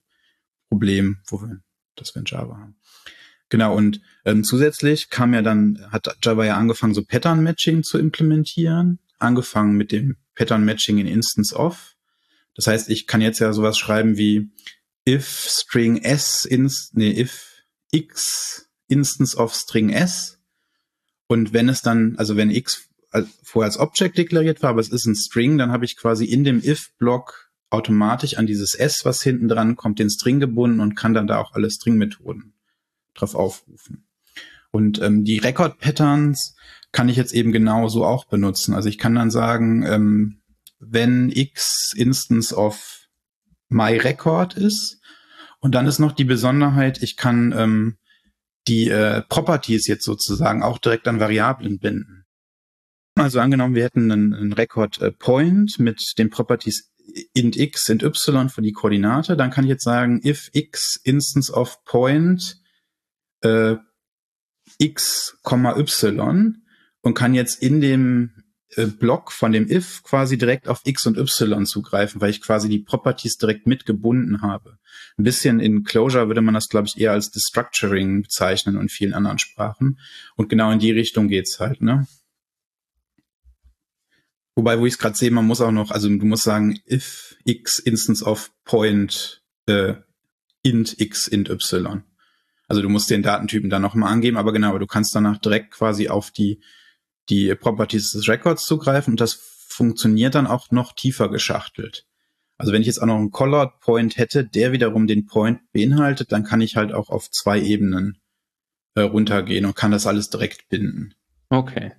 [0.68, 1.62] Problem, wo wir
[1.96, 2.76] das wir in Java haben.
[3.50, 7.98] Genau, und ähm, zusätzlich kam ja dann, hat Java ja angefangen, so Pattern Matching zu
[7.98, 11.96] implementieren, angefangen mit dem Pattern Matching in Instance of.
[12.56, 14.50] Das heißt, ich kann jetzt ja sowas schreiben wie
[15.08, 20.37] if string s ins, nee, if x instance of string s.
[21.28, 22.90] Und wenn es dann, also wenn x
[23.44, 26.44] vorher als Object deklariert war, aber es ist ein String, dann habe ich quasi in
[26.44, 31.14] dem if-Block automatisch an dieses S, was hinten dran kommt, den String gebunden und kann
[31.14, 32.54] dann da auch alle String-Methoden
[33.14, 34.06] drauf aufrufen.
[34.72, 36.56] Und ähm, die Record-Patterns
[36.92, 38.74] kann ich jetzt eben genauso auch benutzen.
[38.74, 40.42] Also ich kann dann sagen, ähm,
[40.80, 43.08] wenn x Instance of
[43.70, 45.02] my record ist,
[45.60, 47.98] und dann ist noch die Besonderheit, ich kann ähm,
[48.68, 52.26] die äh, Properties jetzt sozusagen auch direkt an Variablen binden.
[53.16, 56.92] Also angenommen, wir hätten einen, einen Record äh, Point mit den Properties
[57.34, 61.52] int x, int y für die Koordinate, dann kann ich jetzt sagen, if x instance
[61.52, 62.62] of point
[63.42, 63.76] äh,
[64.78, 66.62] x, y
[67.02, 68.44] und kann jetzt in dem
[69.00, 72.80] Block von dem if quasi direkt auf x und y zugreifen, weil ich quasi die
[72.80, 74.78] Properties direkt mitgebunden habe.
[75.18, 79.14] Ein bisschen in Clojure würde man das, glaube ich, eher als Destructuring bezeichnen und vielen
[79.14, 80.00] anderen Sprachen.
[80.36, 82.08] Und genau in die Richtung geht's halt, ne?
[84.56, 87.38] Wobei, wo ich es gerade sehe, man muss auch noch, also du musst sagen, if
[87.46, 89.94] x instance of point äh,
[90.64, 92.04] int x int y.
[92.68, 96.10] Also du musst den Datentypen dann nochmal angeben, aber genau, du kannst danach direkt quasi
[96.10, 96.60] auf die,
[97.30, 102.06] die Properties des Records zugreifen und das funktioniert dann auch noch tiefer geschachtelt.
[102.58, 106.32] Also wenn ich jetzt auch noch einen Colored Point hätte, der wiederum den Point beinhaltet,
[106.32, 108.18] dann kann ich halt auch auf zwei Ebenen
[108.96, 111.14] äh, runtergehen und kann das alles direkt binden.
[111.50, 111.94] Okay.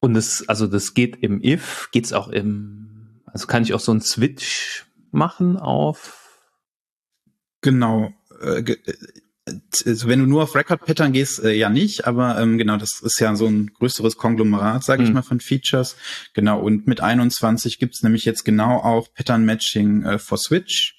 [0.00, 3.92] Und das, also das geht im if, geht's auch im, also kann ich auch so
[3.92, 6.40] einen Switch machen auf?
[7.60, 8.12] Genau.
[8.40, 8.76] Äh, äh
[9.46, 13.20] wenn du nur auf Record Pattern gehst, äh, ja nicht, aber ähm, genau, das ist
[13.20, 15.14] ja so ein größeres Konglomerat, sage ich hm.
[15.14, 15.96] mal, von Features.
[16.34, 20.96] Genau, und mit 21 gibt's nämlich jetzt genau auch Pattern Matching äh, for Switch.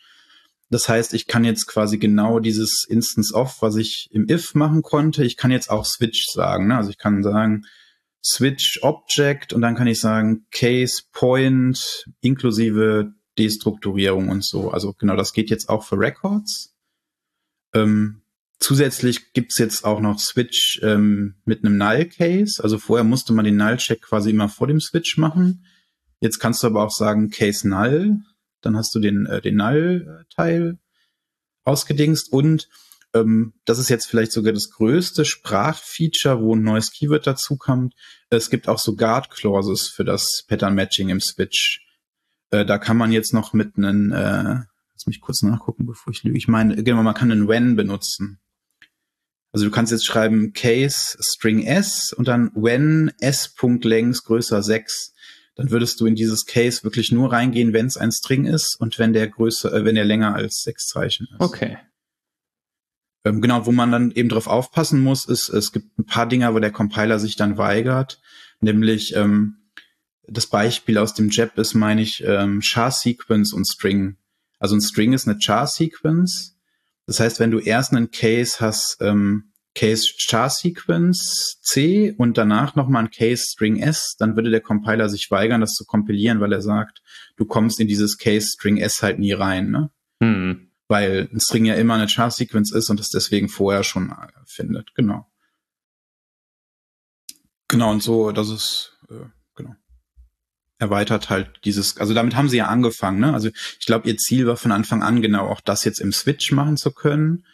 [0.70, 4.82] Das heißt, ich kann jetzt quasi genau dieses Instance of, was ich im if machen
[4.82, 6.68] konnte, ich kann jetzt auch Switch sagen.
[6.68, 6.78] Ne?
[6.78, 7.64] Also ich kann sagen,
[8.26, 14.72] Switch Object und dann kann ich sagen Case Point inklusive Destrukturierung und so.
[14.72, 16.74] Also genau, das geht jetzt auch für Records.
[17.74, 18.22] Ähm,
[18.60, 22.64] zusätzlich gibt's jetzt auch noch Switch ähm, mit einem Null-Case.
[22.64, 25.66] Also vorher musste man den Null-Check quasi immer vor dem Switch machen.
[26.20, 28.18] Jetzt kannst du aber auch sagen Case Null.
[28.62, 30.80] Dann hast du den, äh, den Null-Teil
[31.64, 32.68] ausgedingst und
[33.14, 37.94] ähm, das ist jetzt vielleicht sogar das größte Sprachfeature, wo ein neues Keyword dazukommt.
[38.30, 41.86] Es gibt auch so Guard Clauses für das Pattern Matching im Switch.
[42.52, 46.24] Äh, da kann man jetzt noch mit einem, äh, lass mich kurz nachgucken, bevor ich
[46.24, 46.38] lüge.
[46.38, 48.40] Ich meine, genau, man kann einen when benutzen.
[49.52, 55.14] Also du kannst jetzt schreiben case string s und dann when s.length größer 6.
[55.56, 59.00] Dann würdest du in dieses Case wirklich nur reingehen, wenn es ein String ist und
[59.00, 61.40] wenn der größer, äh, wenn der länger als sechs Zeichen ist.
[61.40, 61.78] Okay.
[63.26, 66.54] Ähm, genau, wo man dann eben drauf aufpassen muss, ist, es gibt ein paar Dinge,
[66.54, 68.22] wo der Compiler sich dann weigert,
[68.62, 69.58] nämlich ähm,
[70.28, 74.18] das Beispiel aus dem JEP ist, meine ich, ähm, Char-Sequence und String.
[74.60, 76.57] Also ein String ist eine Char-Sequence.
[77.08, 82.76] Das heißt, wenn du erst einen Case hast, ähm, Case Char Sequence C und danach
[82.76, 86.52] nochmal ein Case String S, dann würde der Compiler sich weigern, das zu kompilieren, weil
[86.52, 87.02] er sagt,
[87.38, 89.92] du kommst in dieses Case String S halt nie rein, ne?
[90.22, 90.72] Hm.
[90.88, 94.28] Weil ein String ja immer eine Char Sequence ist und es deswegen vorher schon äh,
[94.46, 95.32] findet, genau.
[97.68, 99.26] Genau, und so, das ist, äh.
[100.80, 103.34] Erweitert halt dieses, also damit haben sie ja angefangen, ne?
[103.34, 106.52] Also ich glaube, ihr Ziel war von Anfang an genau auch das jetzt im Switch
[106.52, 107.46] machen zu können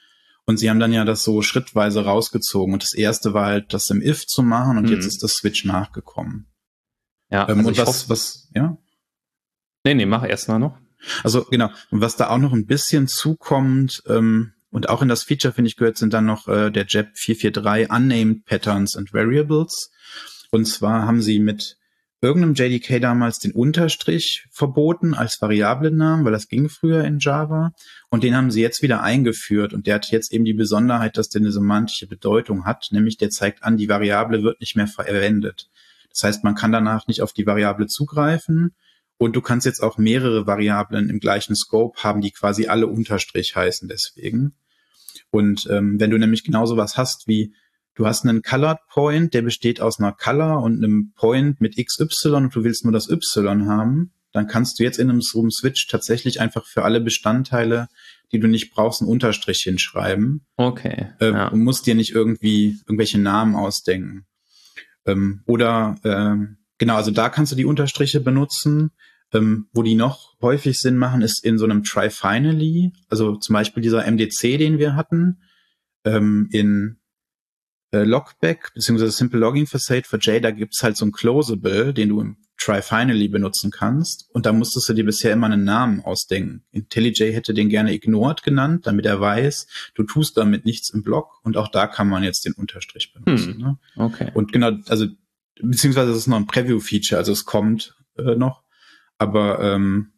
[0.45, 2.73] und sie haben dann ja das so schrittweise rausgezogen.
[2.73, 4.91] Und das erste war halt, das im If zu machen und mhm.
[4.91, 6.47] jetzt ist das Switch nachgekommen.
[7.29, 8.77] Ja, ähm, also und was, was, ja?
[9.86, 10.77] Nee, nee, mach erst mal noch.
[11.23, 15.21] Also genau, und was da auch noch ein bisschen zukommt, ähm, und auch in das
[15.21, 19.91] Feature, finde ich, gehört, sind dann noch äh, der JEP 443 Unnamed Patterns and Variables.
[20.49, 21.77] Und zwar haben sie mit
[22.23, 27.73] irgendeinem JDK damals den Unterstrich verboten als Variablennamen, weil das ging früher in Java.
[28.09, 29.73] Und den haben sie jetzt wieder eingeführt.
[29.73, 33.29] Und der hat jetzt eben die Besonderheit, dass der eine semantische Bedeutung hat, nämlich der
[33.29, 35.69] zeigt an, die Variable wird nicht mehr verwendet.
[36.09, 38.73] Das heißt, man kann danach nicht auf die Variable zugreifen.
[39.17, 43.55] Und du kannst jetzt auch mehrere Variablen im gleichen Scope haben, die quasi alle Unterstrich
[43.55, 44.55] heißen deswegen.
[45.29, 47.53] Und ähm, wenn du nämlich genauso was hast wie
[47.95, 52.29] du hast einen Colored Point, der besteht aus einer Color und einem Point mit XY
[52.29, 55.88] und du willst nur das Y haben, dann kannst du jetzt in einem Zoom Switch
[55.88, 57.88] tatsächlich einfach für alle Bestandteile,
[58.32, 60.45] die du nicht brauchst, einen Unterstrich hinschreiben.
[60.58, 61.12] Okay.
[61.19, 61.47] Äh, ja.
[61.49, 64.25] Und musst dir nicht irgendwie irgendwelche Namen ausdenken.
[65.06, 68.91] Ähm, oder ähm, genau, also da kannst du die Unterstriche benutzen.
[69.36, 73.82] Ähm, wo die noch häufig Sinn machen, ist in so einem Try-Finally, also zum Beispiel
[73.82, 75.41] dieser MDC, den wir hatten,
[76.06, 76.99] ähm, in
[77.93, 82.10] äh, Logback beziehungsweise Simple Logging Facade für J, da gibt's halt so ein Closable, den
[82.10, 84.29] du im Try Finally benutzen kannst.
[84.34, 86.63] Und da musstest du dir bisher immer einen Namen ausdenken.
[86.71, 91.39] IntelliJ hätte den gerne ignored genannt, damit er weiß, du tust damit nichts im Block.
[91.43, 93.53] Und auch da kann man jetzt den Unterstrich benutzen.
[93.53, 93.62] Hm.
[93.62, 93.77] Ne?
[93.95, 94.32] Okay.
[94.34, 95.08] Und genau, also
[95.62, 98.63] beziehungsweise es ist noch ein Preview-Feature, also es kommt äh, noch.
[99.17, 100.13] Aber ähm,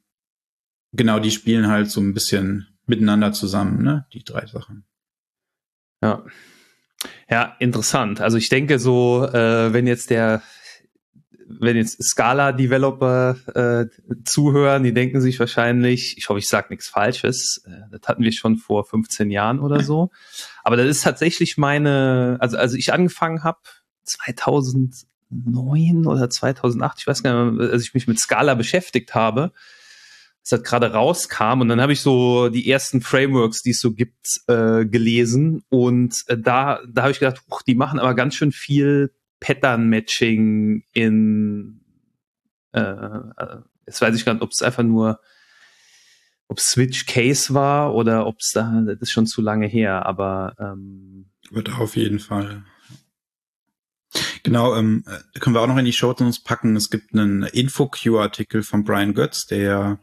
[0.93, 4.05] genau, die spielen halt so ein bisschen miteinander zusammen, ne?
[4.13, 4.85] Die drei Sachen.
[6.01, 6.23] Ja.
[7.29, 8.21] Ja, interessant.
[8.21, 10.41] Also ich denke so, äh, wenn jetzt der,
[11.47, 13.85] wenn jetzt Scala-Developer äh,
[14.23, 18.31] zuhören, die denken sich wahrscheinlich, ich hoffe, ich sage nichts Falsches, äh, das hatten wir
[18.31, 20.11] schon vor 15 Jahren oder so.
[20.63, 23.59] Aber das ist tatsächlich meine, also als ich angefangen habe,
[24.03, 29.51] 2009 oder 2008, ich weiß gar nicht, als ich mich mit Scala beschäftigt habe,
[30.45, 33.93] es halt gerade rauskam und dann habe ich so die ersten Frameworks, die es so
[33.93, 38.35] gibt, äh, gelesen und äh, da da habe ich gedacht, uch, die machen aber ganz
[38.35, 41.81] schön viel Pattern Matching in
[42.73, 45.19] äh, äh, jetzt weiß ich gar nicht, ob es einfach nur
[46.47, 50.55] ob Switch Case war oder ob es da das ist schon zu lange her, aber
[50.59, 52.63] ähm, wird auf jeden Fall
[54.43, 55.03] Genau, ähm,
[55.39, 56.75] können wir auch noch in die Show packen.
[56.75, 59.99] Es gibt einen InfoQ-Artikel von Brian Götz, der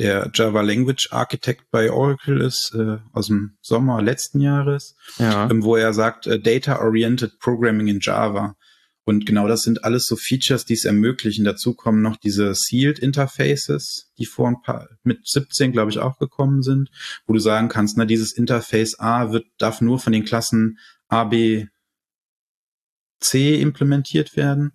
[0.00, 5.48] der Java Language Architect bei Oracle ist, äh, aus dem Sommer letzten Jahres, ja.
[5.50, 8.56] ähm, wo er sagt, äh, Data-Oriented Programming in Java.
[9.04, 11.44] Und genau das sind alles so Features, die es ermöglichen.
[11.44, 16.18] Dazu kommen noch diese Sealed Interfaces, die vor ein paar, mit 17, glaube ich, auch
[16.18, 16.90] gekommen sind,
[17.26, 21.24] wo du sagen kannst, na, dieses Interface A wird, darf nur von den Klassen A,
[21.24, 21.66] B,
[23.20, 24.72] C implementiert werden.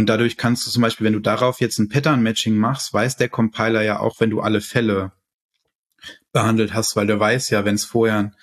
[0.00, 3.28] Und dadurch kannst du zum Beispiel, wenn du darauf jetzt ein Pattern-Matching machst, weiß der
[3.28, 5.12] Compiler ja auch, wenn du alle Fälle
[6.32, 8.36] behandelt hast, weil der weiß ja, wenn es vorher ein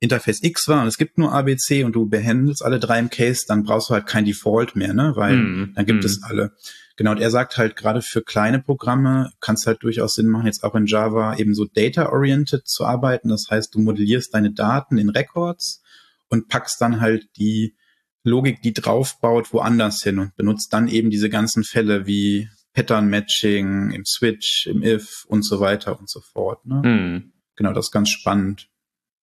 [0.00, 3.44] Interface X war und es gibt nur ABC und du behandelst alle drei im Case,
[3.46, 5.12] dann brauchst du halt kein Default mehr, ne?
[5.14, 6.06] Weil mm, dann gibt mm.
[6.06, 6.52] es alle.
[6.96, 10.46] Genau, und er sagt halt, gerade für kleine Programme kann es halt durchaus Sinn machen,
[10.46, 13.28] jetzt auch in Java eben so data-oriented zu arbeiten.
[13.28, 15.82] Das heißt, du modellierst deine Daten in Records
[16.30, 17.74] und packst dann halt die
[18.24, 23.90] Logik, die draufbaut, woanders hin und benutzt dann eben diese ganzen Fälle wie Pattern Matching
[23.92, 26.64] im Switch, im If und so weiter und so fort.
[26.66, 26.82] Ne?
[26.84, 27.32] Mhm.
[27.56, 28.68] Genau, das ist ganz spannend,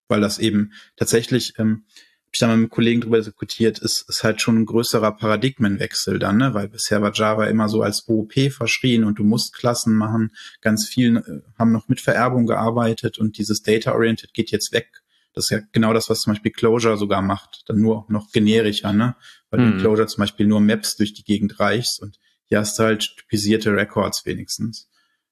[0.08, 1.84] weil das eben tatsächlich, ähm,
[2.28, 5.18] hab ich da mal mit einem Kollegen drüber diskutiert, ist, ist halt schon ein größerer
[5.18, 6.54] Paradigmenwechsel dann, ne?
[6.54, 10.32] weil bisher war Java immer so als OOP verschrien und du musst Klassen machen.
[10.62, 15.01] Ganz vielen äh, haben noch mit Vererbung gearbeitet und dieses Data-Oriented geht jetzt weg
[15.34, 17.64] das ist ja genau das, was zum Beispiel Clojure sogar macht.
[17.68, 19.16] Dann nur noch generischer, ne?
[19.50, 19.66] Weil mhm.
[19.66, 22.84] du in Clojure zum Beispiel nur Maps durch die Gegend reichst und hier hast du
[22.84, 24.90] halt typisierte Records wenigstens.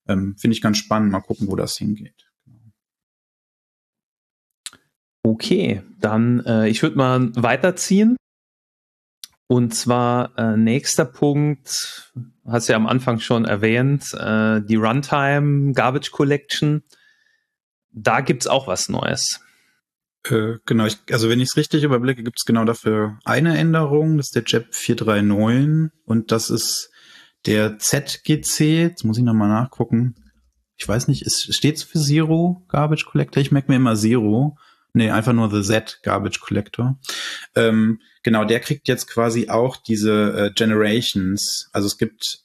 [0.07, 1.11] Ähm, Finde ich ganz spannend.
[1.11, 2.29] Mal gucken, wo das hingeht.
[5.21, 8.15] Okay, dann äh, ich würde mal weiterziehen.
[9.47, 12.13] Und zwar äh, nächster Punkt,
[12.45, 16.83] hast du ja am Anfang schon erwähnt, äh, die Runtime Garbage Collection.
[17.91, 19.41] Da gibt's auch was Neues.
[20.23, 24.27] Äh, genau, ich, also wenn ich es richtig überblicke, gibt's genau dafür eine Änderung, das
[24.27, 26.89] ist der JEP 439 und das ist
[27.45, 30.15] der ZGC, jetzt muss ich nochmal nachgucken.
[30.75, 33.41] Ich weiß nicht, ist, steht's für Zero Garbage Collector?
[33.41, 34.57] Ich merke mir immer Zero.
[34.93, 36.97] Nee, einfach nur The Z Garbage Collector.
[37.55, 41.69] Ähm, genau, der kriegt jetzt quasi auch diese äh, Generations.
[41.73, 42.43] Also es gibt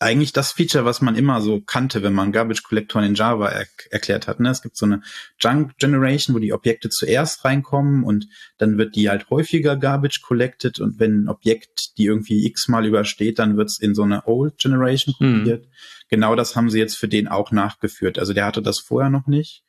[0.00, 3.66] eigentlich das Feature, was man immer so kannte, wenn man Garbage Collector in Java er
[3.90, 4.38] erklärt hat.
[4.38, 4.50] Ne?
[4.50, 5.02] Es gibt so eine
[5.40, 10.78] Junk Generation, wo die Objekte zuerst reinkommen und dann wird die halt häufiger Garbage collected
[10.78, 14.58] und wenn ein Objekt die irgendwie x-mal übersteht, dann wird es in so eine Old
[14.58, 15.64] Generation kopiert.
[15.64, 15.70] Mhm.
[16.08, 18.18] Genau das haben sie jetzt für den auch nachgeführt.
[18.18, 19.64] Also der hatte das vorher noch nicht.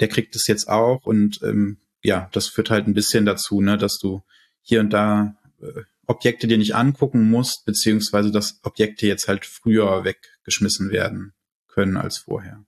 [0.00, 3.78] Der kriegt es jetzt auch und ähm, ja, das führt halt ein bisschen dazu, ne,
[3.78, 4.22] dass du
[4.60, 10.04] hier und da äh, Objekte dir nicht angucken musst, beziehungsweise dass Objekte jetzt halt früher
[10.04, 11.34] weggeschmissen werden
[11.68, 12.64] können als vorher.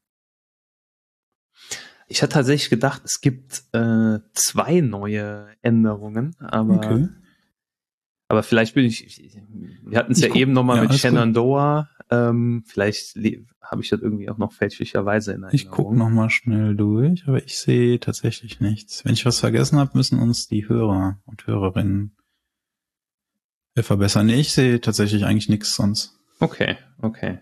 [2.06, 7.08] Ich hatte tatsächlich gedacht, es gibt äh, zwei neue Änderungen, aber okay.
[8.28, 9.40] aber vielleicht bin ich.
[9.84, 11.88] Wir hatten es ja eben nochmal ja, mit Shenandoah.
[12.10, 13.16] Ähm, vielleicht
[13.62, 15.54] habe ich das irgendwie auch noch fälschlicherweise in Erinnerung.
[15.54, 19.04] Ich gucke nochmal schnell durch, aber ich sehe tatsächlich nichts.
[19.04, 22.16] Wenn ich was vergessen habe, müssen uns die Hörer und Hörerinnen
[23.82, 24.26] verbessern.
[24.26, 26.18] Nee, ich sehe tatsächlich eigentlich nichts sonst.
[26.40, 27.40] Okay, okay.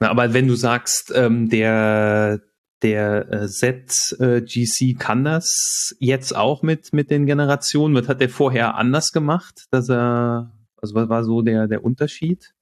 [0.00, 2.40] Na, aber wenn du sagst, ähm, der
[2.82, 7.94] der äh, ZGC äh, kann das jetzt auch mit mit den Generationen.
[7.94, 12.52] Was hat der vorher anders gemacht, dass er also was war so der der Unterschied?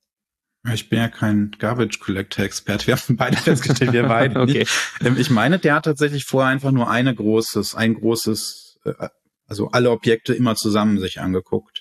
[0.73, 2.87] Ich bin ja kein Garbage Collector Expert.
[2.87, 4.41] Wir haben beide festgestellt, wir beide.
[4.41, 4.67] okay.
[5.05, 9.09] Ähm, ich meine, der hat tatsächlich vorher einfach nur eine großes, ein großes, äh,
[9.47, 11.76] also alle Objekte immer zusammen sich angeguckt.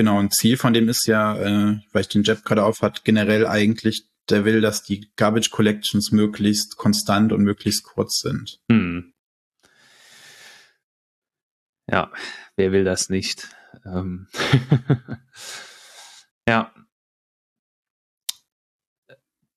[0.00, 3.04] Genau, ein Ziel von dem ist ja, äh, weil ich den Jeff gerade auf hat,
[3.04, 8.60] generell eigentlich, der will, dass die Garbage Collections möglichst konstant und möglichst kurz sind.
[8.70, 9.12] Hm.
[11.86, 12.10] Ja,
[12.56, 13.54] wer will das nicht?
[13.84, 14.26] Ähm
[16.48, 16.72] ja.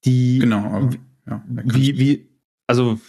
[0.03, 0.89] Die, genau,
[1.25, 2.99] ja, wie, wie, also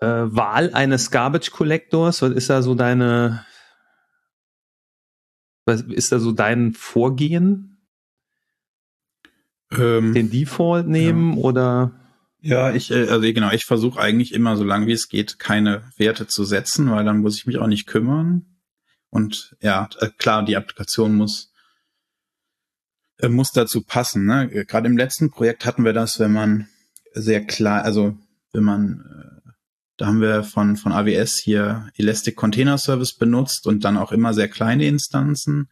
[0.00, 3.44] äh, Wahl eines Garbage Collectors, was ist da so deine
[5.66, 7.76] was ist da so dein Vorgehen?
[9.72, 11.42] Ähm, Den Default nehmen ja.
[11.42, 11.92] oder?
[12.40, 15.82] Ja, ich, äh, also genau, ich versuche eigentlich immer, so lange wie es geht, keine
[15.96, 18.46] Werte zu setzen, weil dann muss ich mich auch nicht kümmern.
[19.10, 21.52] Und ja, äh, klar, die Applikation muss
[23.18, 24.26] äh, muss dazu passen.
[24.26, 24.48] Ne?
[24.66, 26.68] Gerade im letzten Projekt hatten wir das, wenn man
[27.12, 28.16] sehr klar, also
[28.52, 29.35] wenn man
[29.96, 34.34] da haben wir von, von AWS hier Elastic Container Service benutzt und dann auch immer
[34.34, 35.70] sehr kleine Instanzen.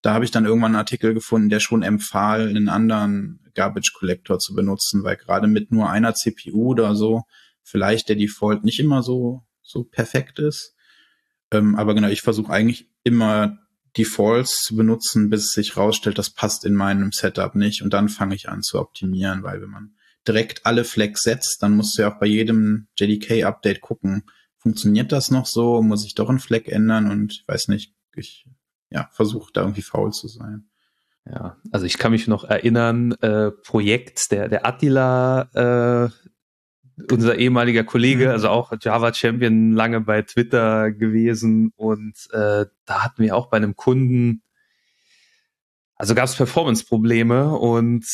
[0.00, 4.38] Da habe ich dann irgendwann einen Artikel gefunden, der schon empfahl, einen anderen Garbage Collector
[4.38, 7.24] zu benutzen, weil gerade mit nur einer CPU oder so
[7.64, 10.74] vielleicht der Default nicht immer so, so perfekt ist.
[11.50, 13.58] Ähm, aber genau, ich versuche eigentlich immer
[13.96, 17.82] Defaults zu benutzen, bis es sich rausstellt, das passt in meinem Setup nicht.
[17.82, 19.94] Und dann fange ich an zu optimieren, weil wenn man
[20.26, 24.24] direkt alle Flags setzt, dann musst du ja auch bei jedem JDK-Update gucken,
[24.58, 25.82] funktioniert das noch so?
[25.82, 27.10] Muss ich doch einen Flag ändern?
[27.10, 28.46] Und ich weiß nicht, ich
[28.90, 30.68] ja, versuche da irgendwie faul zu sein.
[31.24, 36.10] Ja, also ich kann mich noch erinnern, äh, Projekt, der, der Attila, äh,
[37.12, 38.30] unser ehemaliger Kollege, mhm.
[38.30, 43.58] also auch Java Champion, lange bei Twitter gewesen und äh, da hatten wir auch bei
[43.58, 44.42] einem Kunden,
[45.96, 48.06] also gab es Performance-Probleme und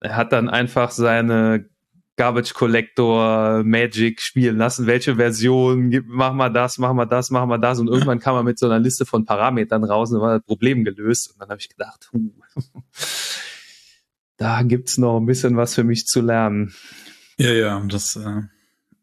[0.00, 1.68] er hat dann einfach seine
[2.16, 4.86] Garbage Collector Magic spielen lassen.
[4.86, 6.02] Welche Version?
[6.06, 7.78] Mach mal das, mach mal das, mach mal das.
[7.78, 10.46] Und irgendwann kam er mit so einer Liste von Parametern raus und dann war das
[10.46, 11.30] Problem gelöst.
[11.30, 12.32] Und dann habe ich gedacht, huh,
[14.38, 16.74] da gibt's noch ein bisschen was für mich zu lernen.
[17.36, 18.42] Ja, ja, das, äh,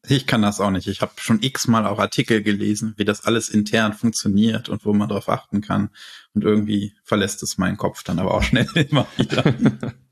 [0.08, 0.88] ich kann das auch nicht.
[0.88, 5.08] Ich habe schon x-mal auch Artikel gelesen, wie das alles intern funktioniert und wo man
[5.08, 5.92] drauf achten kann.
[6.34, 9.44] Und irgendwie verlässt es meinen Kopf dann aber auch schnell immer wieder.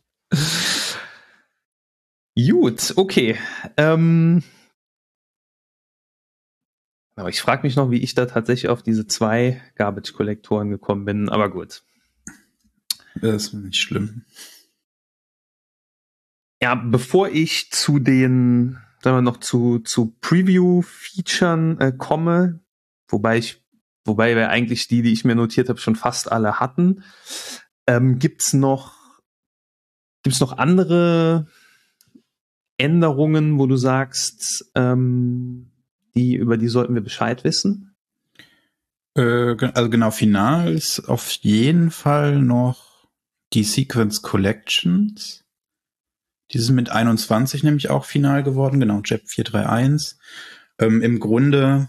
[2.36, 3.38] Gut, okay.
[3.78, 4.44] Ähm,
[7.16, 11.30] aber ich frage mich noch, wie ich da tatsächlich auf diese zwei Garbage-Kollektoren gekommen bin,
[11.30, 11.84] aber gut.
[13.16, 14.24] Das ist nicht schlimm.
[16.62, 22.62] Ja, bevor ich zu den, sagen wir noch, zu, zu Preview-Featuren äh, komme,
[23.08, 23.62] wobei ich,
[24.06, 27.04] wobei wir eigentlich die, die ich mir notiert habe, schon fast alle hatten,
[27.88, 29.01] ähm, gibt's noch
[30.24, 31.48] Gibt es noch andere
[32.78, 35.72] Änderungen, wo du sagst, ähm,
[36.16, 37.96] die, über die sollten wir Bescheid wissen?
[39.16, 43.08] Äh, also genau, final ist auf jeden Fall noch
[43.54, 45.44] die Sequence Collections.
[46.52, 50.18] Die sind mit 21 nämlich auch final geworden, genau, JEP 431.
[50.80, 51.88] Ähm, Im Grunde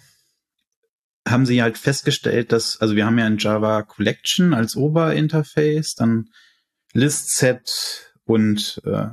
[1.27, 6.31] haben sie halt festgestellt, dass, also wir haben ja ein Java Collection als Oberinterface, dann
[6.93, 9.09] List Set und äh,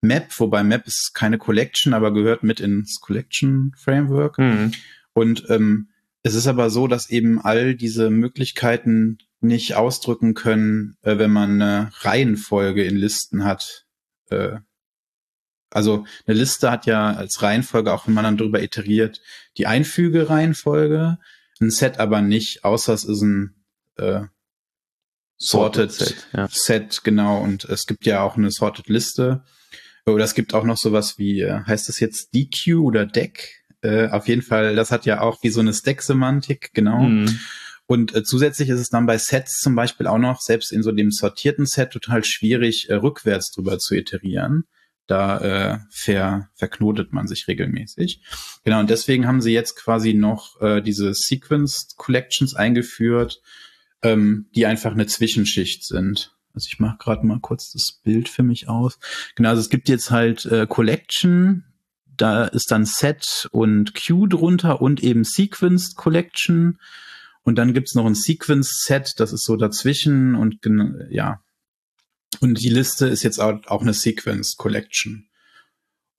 [0.00, 4.38] Map, wobei Map ist keine Collection, aber gehört mit ins Collection Framework.
[4.38, 4.72] Mhm.
[5.12, 5.88] Und ähm,
[6.22, 11.60] es ist aber so, dass eben all diese Möglichkeiten nicht ausdrücken können, äh, wenn man
[11.60, 13.86] eine Reihenfolge in Listen hat.
[14.30, 14.58] Äh,
[15.70, 19.20] also eine Liste hat ja als Reihenfolge, auch wenn man dann drüber iteriert,
[19.58, 21.18] die Einfügereihenfolge,
[21.60, 23.54] ein Set aber nicht, außer es ist ein
[23.96, 24.22] äh,
[25.44, 26.48] Sorted, Set, ja.
[26.50, 27.42] Set, genau.
[27.42, 29.44] Und es gibt ja auch eine Sorted Liste.
[30.06, 33.62] Oder es gibt auch noch sowas wie, äh, heißt das jetzt DQ oder Deck?
[33.82, 37.00] Äh, auf jeden Fall, das hat ja auch wie so eine Stack-Semantik, genau.
[37.00, 37.38] Mhm.
[37.86, 40.90] Und äh, zusätzlich ist es dann bei Sets zum Beispiel auch noch, selbst in so
[40.92, 44.64] dem sortierten Set, total schwierig, äh, rückwärts drüber zu iterieren.
[45.06, 48.22] Da äh, ver, verknotet man sich regelmäßig.
[48.64, 53.42] Genau, und deswegen haben sie jetzt quasi noch äh, diese Sequence Collections eingeführt,
[54.04, 56.36] ähm, die einfach eine Zwischenschicht sind.
[56.54, 58.98] Also ich mache gerade mal kurz das Bild für mich aus.
[59.34, 61.64] Genau, also es gibt jetzt halt äh, Collection,
[62.16, 66.78] da ist dann Set und Queue drunter und eben Sequenced Collection.
[67.42, 70.60] Und dann gibt's noch ein Sequence Set, das ist so dazwischen und
[71.10, 71.42] ja.
[72.40, 75.28] Und die Liste ist jetzt auch, auch eine Sequence Collection.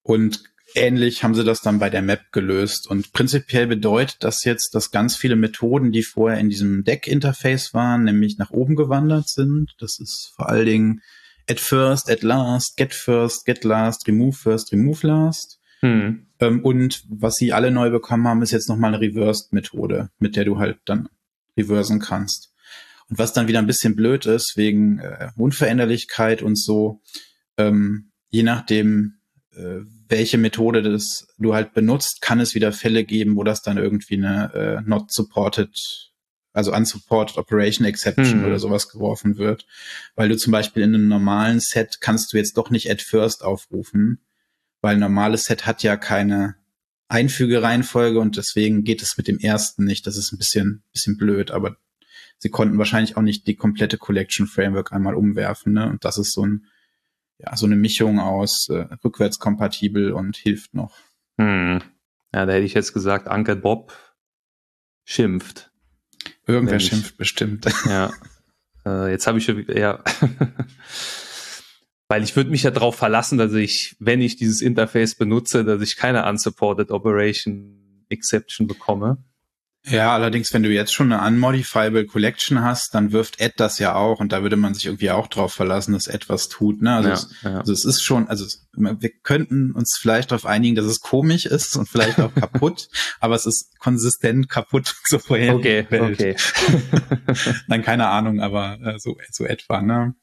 [0.02, 0.44] Und
[0.76, 2.88] ähnlich haben sie das dann bei der Map gelöst.
[2.88, 8.04] Und prinzipiell bedeutet das jetzt, dass ganz viele Methoden, die vorher in diesem Deck-Interface waren,
[8.04, 9.76] nämlich nach oben gewandert sind.
[9.80, 11.02] Das ist vor allen Dingen
[11.50, 15.60] at first, at last, get first, get last, remove first, remove last.
[15.82, 16.28] Hm.
[16.40, 20.46] Ähm, und was sie alle neu bekommen haben, ist jetzt nochmal eine Reversed-Methode, mit der
[20.46, 21.10] du halt dann
[21.58, 22.54] reversen kannst.
[23.10, 27.02] Und was dann wieder ein bisschen blöd ist, wegen äh, Unveränderlichkeit und so,
[27.58, 29.20] ähm, je nachdem,
[30.08, 34.16] welche Methode das du halt benutzt, kann es wieder Fälle geben, wo das dann irgendwie
[34.16, 35.74] eine äh, not supported,
[36.54, 38.46] also unsupported Operation Exception mhm.
[38.46, 39.66] oder sowas geworfen wird.
[40.16, 43.44] Weil du zum Beispiel in einem normalen Set kannst du jetzt doch nicht at first
[43.44, 44.26] aufrufen,
[44.82, 46.56] weil ein normales Set hat ja keine
[47.08, 50.06] Einfügereihenfolge und deswegen geht es mit dem ersten nicht.
[50.08, 51.78] Das ist ein bisschen, bisschen blöd, aber
[52.40, 55.90] sie konnten wahrscheinlich auch nicht die komplette Collection Framework einmal umwerfen, ne?
[55.90, 56.66] Und das ist so ein
[57.38, 60.96] ja, so eine Mischung aus äh, rückwärtskompatibel und hilft noch.
[61.40, 61.82] Hm.
[62.34, 63.94] Ja, da hätte ich jetzt gesagt, Uncle Bob
[65.06, 65.72] schimpft.
[66.48, 67.66] Irgendwer ich, schimpft bestimmt.
[67.86, 68.12] Ja.
[68.86, 70.04] Äh, jetzt habe ich ja,
[72.08, 75.82] weil ich würde mich ja darauf verlassen, dass ich, wenn ich dieses Interface benutze, dass
[75.82, 79.24] ich keine unsupported Operation Exception bekomme.
[79.88, 83.94] Ja, allerdings, wenn du jetzt schon eine unmodifiable Collection hast, dann wirft Ed das ja
[83.94, 86.82] auch und da würde man sich irgendwie auch drauf verlassen, dass Ed was tut.
[86.82, 86.96] Ne?
[86.96, 87.60] Also, ja, es, ja.
[87.60, 91.46] also es ist schon, also es, wir könnten uns vielleicht darauf einigen, dass es komisch
[91.46, 92.88] ist und vielleicht auch kaputt,
[93.20, 95.56] aber es ist konsistent kaputt so vorher.
[95.56, 96.36] Okay, okay.
[97.68, 99.84] dann keine Ahnung, aber äh, so, so etwa.
[99.84, 100.16] Ne?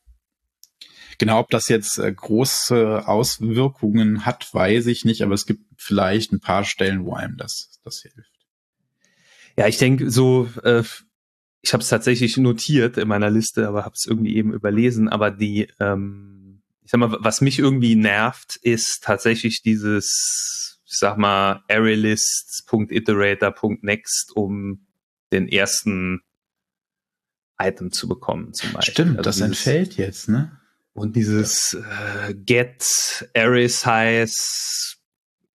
[1.18, 6.32] Genau, ob das jetzt äh, große Auswirkungen hat, weiß ich nicht, aber es gibt vielleicht
[6.32, 8.31] ein paar Stellen, wo einem das, das hilft.
[9.56, 10.82] Ja, ich denke so, äh,
[11.62, 15.08] ich habe es tatsächlich notiert in meiner Liste, aber habe es irgendwie eben überlesen.
[15.08, 21.16] Aber die, ähm, ich sag mal, was mich irgendwie nervt, ist tatsächlich dieses, ich sag
[21.18, 24.88] mal, ArrayLists.iterator.next, um
[25.32, 26.22] den ersten
[27.60, 28.92] Item zu bekommen, zum Beispiel.
[28.92, 30.58] Stimmt, also das dieses, entfällt jetzt, ne?
[30.94, 32.84] Und dieses äh, Get
[33.34, 34.34] Array Size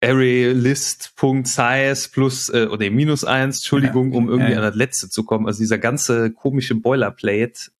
[0.01, 4.63] ArrayList.size plus äh, oder minus eins, Entschuldigung, ja, um irgendwie ja, ja.
[4.63, 5.47] an das letzte zu kommen.
[5.47, 7.71] Also dieser ganze komische Boilerplate,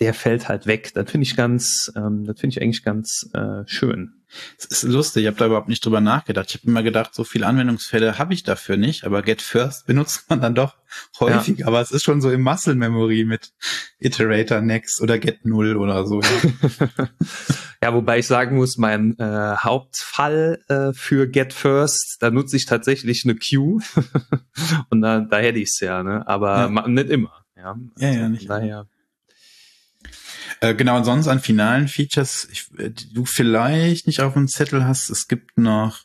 [0.00, 0.92] der fällt halt weg.
[0.94, 4.23] Das finde ich ganz, ähm, das finde ich eigentlich ganz äh, schön.
[4.58, 6.46] Es ist lustig, ich habe da überhaupt nicht drüber nachgedacht.
[6.50, 10.28] Ich habe immer gedacht, so viele Anwendungsfälle habe ich dafür nicht, aber Get First benutzt
[10.28, 10.76] man dann doch
[11.18, 11.58] häufig.
[11.58, 11.66] Ja.
[11.66, 13.52] Aber es ist schon so im Muscle Memory mit
[13.98, 16.20] Iterator Next oder Get Null oder so.
[16.20, 16.88] Ja,
[17.82, 22.66] ja wobei ich sagen muss, mein äh, Hauptfall äh, für Get First, da nutze ich
[22.66, 23.80] tatsächlich eine Queue
[24.90, 26.26] und da, da hätte ich es ja, ne?
[26.26, 26.88] aber ja.
[26.88, 27.44] nicht immer.
[27.56, 28.48] Ja, also ja, ja, nicht.
[28.48, 28.86] Daher
[30.64, 34.84] äh, genau, und sonst an finalen Features, ich, äh, du vielleicht nicht auf dem Zettel
[34.84, 36.04] hast, es gibt noch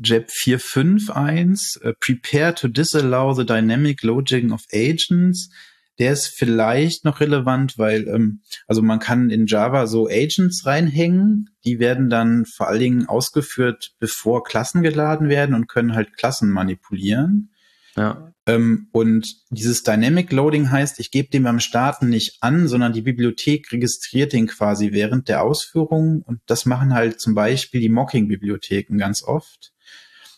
[0.00, 5.50] JEP 451, uh, Prepare to disallow the dynamic loading of agents.
[5.98, 11.50] Der ist vielleicht noch relevant, weil ähm, also man kann in Java so Agents reinhängen,
[11.64, 16.50] die werden dann vor allen Dingen ausgeführt, bevor Klassen geladen werden und können halt Klassen
[16.50, 17.50] manipulieren.
[17.98, 18.32] Ja.
[18.46, 23.02] Ähm, und dieses Dynamic Loading heißt, ich gebe den beim Starten nicht an, sondern die
[23.02, 26.22] Bibliothek registriert den quasi während der Ausführung.
[26.22, 29.72] Und das machen halt zum Beispiel die Mocking-Bibliotheken ganz oft.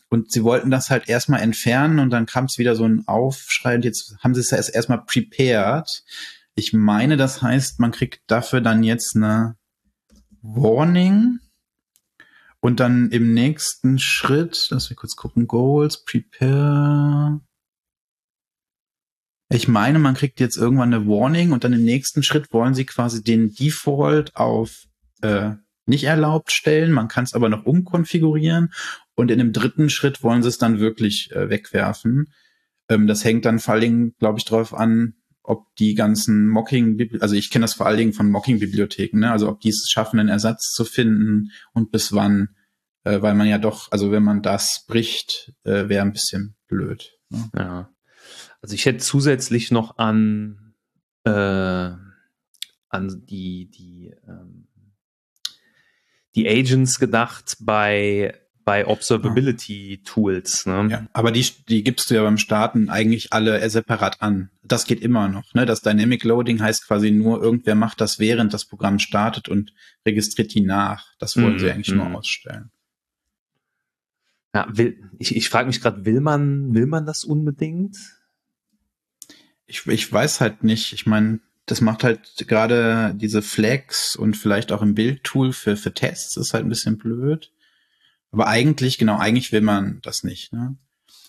[0.08, 3.76] Und sie wollten das halt erstmal entfernen und dann kam es wieder so ein Aufschrei
[3.76, 6.02] und jetzt haben sie es ja erst erstmal prepared.
[6.56, 9.54] Ich meine, das heißt, man kriegt dafür dann jetzt eine
[10.42, 11.38] Warning
[12.58, 17.40] und dann im nächsten Schritt, lass mich kurz gucken, Goals, Prepare.
[19.52, 22.86] Ich meine, man kriegt jetzt irgendwann eine Warning und dann im nächsten Schritt wollen sie
[22.86, 24.84] quasi den Default auf
[25.22, 25.52] äh,
[25.86, 26.92] nicht erlaubt stellen.
[26.92, 28.72] Man kann es aber noch umkonfigurieren
[29.16, 32.32] und in dem dritten Schritt wollen sie es dann wirklich äh, wegwerfen.
[32.88, 37.18] Ähm, das hängt dann vor allen Dingen, glaube ich, darauf an, ob die ganzen Mocking,
[37.20, 39.32] also ich kenne das vor allen Dingen von Mocking-Bibliotheken, ne?
[39.32, 42.50] also ob die es schaffen, einen Ersatz zu finden und bis wann,
[43.02, 47.18] äh, weil man ja doch, also wenn man das bricht, äh, wäre ein bisschen blöd.
[47.30, 47.50] Ne?
[47.56, 47.90] Ja.
[48.62, 50.74] Also ich hätte zusätzlich noch an,
[51.24, 54.68] äh, an die, die, ähm,
[56.34, 58.34] die Agents gedacht bei
[58.70, 60.64] bei Observability Tools.
[60.66, 60.88] Ne?
[60.90, 64.50] Ja, aber die, die gibst du ja beim Starten eigentlich alle separat an.
[64.62, 65.54] Das geht immer noch.
[65.54, 65.66] Ne?
[65.66, 69.72] Das Dynamic Loading heißt quasi nur, irgendwer macht das während das Programm startet und
[70.06, 71.06] registriert die nach.
[71.18, 71.96] Das wollen mm, sie eigentlich mm.
[71.96, 72.16] nur mhm.
[72.16, 72.70] ausstellen.
[74.54, 77.96] Ja, will, ich, ich frage mich gerade, will man, will man das unbedingt?
[79.70, 80.92] Ich, ich weiß halt nicht.
[80.92, 85.94] Ich meine, das macht halt gerade diese Flags und vielleicht auch im Bildtool für, für
[85.94, 87.52] Tests ist halt ein bisschen blöd.
[88.32, 90.52] Aber eigentlich, genau, eigentlich will man das nicht.
[90.52, 90.76] Ne?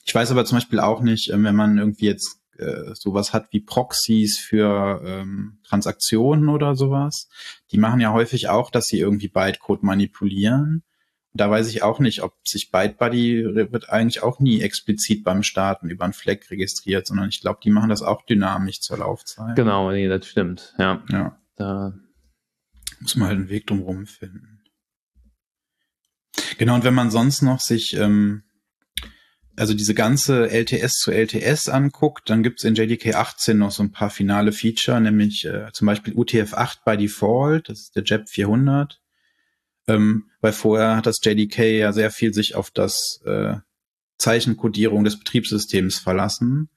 [0.05, 3.47] Ich weiß aber zum Beispiel auch nicht, ähm, wenn man irgendwie jetzt äh, sowas hat
[3.51, 7.29] wie Proxys für ähm, Transaktionen oder sowas.
[7.71, 10.83] Die machen ja häufig auch, dass sie irgendwie Bytecode manipulieren
[11.33, 15.89] da weiß ich auch nicht, ob sich ByteBuddy wird eigentlich auch nie explizit beim Starten
[15.89, 19.55] über einen Fleck registriert, sondern ich glaube, die machen das auch dynamisch zur Laufzeit.
[19.55, 20.73] Genau, nee, das stimmt.
[20.77, 21.03] Ja.
[21.09, 21.37] ja.
[21.55, 21.93] Da
[22.99, 24.63] muss man halt einen Weg drumherum finden.
[26.57, 28.43] Genau, und wenn man sonst noch sich ähm,
[29.55, 33.91] also diese ganze LTS zu LTS anguckt, dann gibt's in JDK 18 noch so ein
[33.91, 39.01] paar finale Feature, nämlich äh, zum Beispiel UTF-8 by Default, das ist der JEP 400.
[39.87, 43.55] Ähm, weil vorher hat das JDK ja sehr viel sich auf das äh,
[44.17, 46.69] Zeichenkodierung des Betriebssystems verlassen.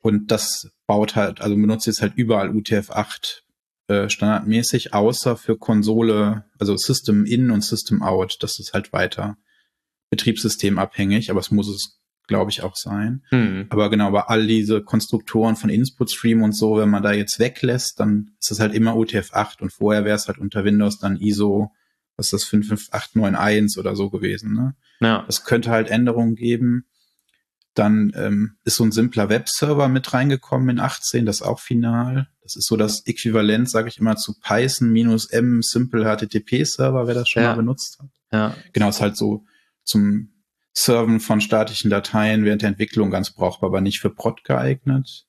[0.00, 3.42] Und das baut halt, also benutzt jetzt halt überall UTF-8
[3.88, 8.36] äh, standardmäßig, außer für Konsole, also System In und System Out.
[8.40, 9.36] Das ist halt weiter
[10.10, 13.24] betriebssystemabhängig, aber es muss es, glaube ich, auch sein.
[13.30, 13.66] Mhm.
[13.70, 17.38] Aber genau, aber all diese Konstruktoren von Input Stream und so, wenn man da jetzt
[17.38, 21.16] weglässt, dann ist es halt immer UTF-8 und vorher wäre es halt unter Windows dann
[21.16, 21.72] ISO
[22.18, 24.52] was ist das 55891 oder so gewesen.
[24.52, 24.74] Ne?
[25.00, 25.24] Ja.
[25.28, 26.84] Es könnte halt Änderungen geben.
[27.74, 32.28] Dann ähm, ist so ein simpler Webserver mit reingekommen in 18, das auch final.
[32.42, 37.06] Das ist so das Äquivalent, sage ich immer, zu Python minus M Simple HTTP Server,
[37.06, 37.50] wer das schon ja.
[37.50, 38.08] mal benutzt hat.
[38.32, 38.54] Ja.
[38.72, 39.44] Genau, ist halt so
[39.84, 40.32] zum
[40.72, 45.27] Serven von statischen Dateien während der Entwicklung ganz brauchbar, aber nicht für Prod geeignet.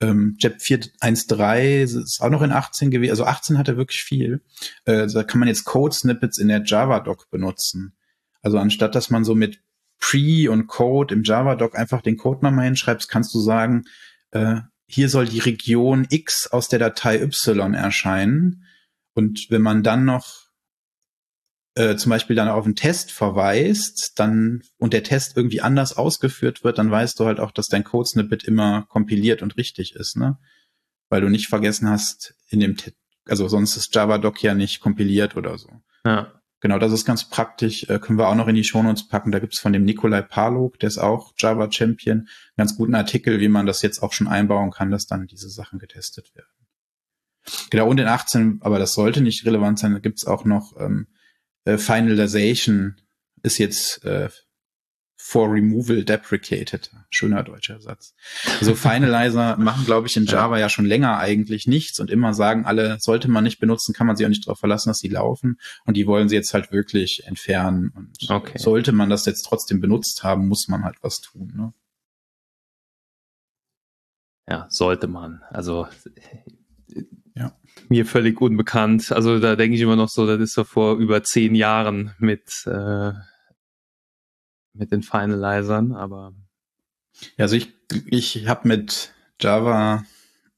[0.00, 3.10] Ähm, JEP 413 ist auch noch in 18 gewesen.
[3.10, 4.42] Also 18 hat er wirklich viel.
[4.84, 7.94] Äh, da kann man jetzt Code-Snippets in der Java-Doc benutzen.
[8.42, 9.60] Also anstatt, dass man so mit
[9.98, 13.84] Pre und Code im Java-Doc einfach den Code nochmal hinschreibst, kannst du sagen,
[14.30, 18.64] äh, hier soll die Region X aus der Datei Y erscheinen.
[19.14, 20.49] Und wenn man dann noch
[21.74, 26.64] äh, zum Beispiel dann auf einen Test verweist, dann und der Test irgendwie anders ausgeführt
[26.64, 30.38] wird, dann weißt du halt auch, dass dein Code-Snippet immer kompiliert und richtig ist, ne?
[31.08, 32.92] Weil du nicht vergessen hast, in dem, Te
[33.26, 35.70] also sonst ist JavaDoc ja nicht kompiliert oder so.
[36.04, 36.32] Ja.
[36.60, 37.88] Genau, das ist ganz praktisch.
[37.88, 39.32] Äh, können wir auch noch in die Shownotes packen.
[39.32, 43.40] Da gibt's von dem Nikolai Palog, der ist auch Java Champion, einen ganz guten Artikel,
[43.40, 46.48] wie man das jetzt auch schon einbauen kann, dass dann diese Sachen getestet werden.
[47.70, 51.06] Genau, und in 18, aber das sollte nicht relevant sein, da gibt's auch noch ähm,
[51.64, 52.96] äh, Finalization
[53.42, 54.28] ist jetzt äh,
[55.16, 56.90] for removal deprecated.
[57.10, 58.14] Schöner deutscher Satz.
[58.58, 60.68] Also Finalizer machen, glaube ich, in Java ja.
[60.68, 64.26] schon länger eigentlich nichts und immer sagen alle, sollte man nicht benutzen, kann man sich
[64.26, 65.60] auch nicht darauf verlassen, dass sie laufen.
[65.84, 67.92] Und die wollen sie jetzt halt wirklich entfernen.
[67.94, 68.58] Und okay.
[68.58, 71.52] sollte man das jetzt trotzdem benutzt haben, muss man halt was tun.
[71.54, 71.72] Ne?
[74.48, 75.42] Ja, sollte man.
[75.50, 75.86] Also
[77.40, 77.56] ja.
[77.88, 79.12] mir völlig unbekannt.
[79.12, 82.64] Also da denke ich immer noch so, das ist so vor über zehn Jahren mit,
[82.66, 83.12] äh,
[84.72, 86.34] mit den Finalizern, aber.
[87.36, 87.72] Ja, also ich,
[88.06, 90.04] ich habe mit Java,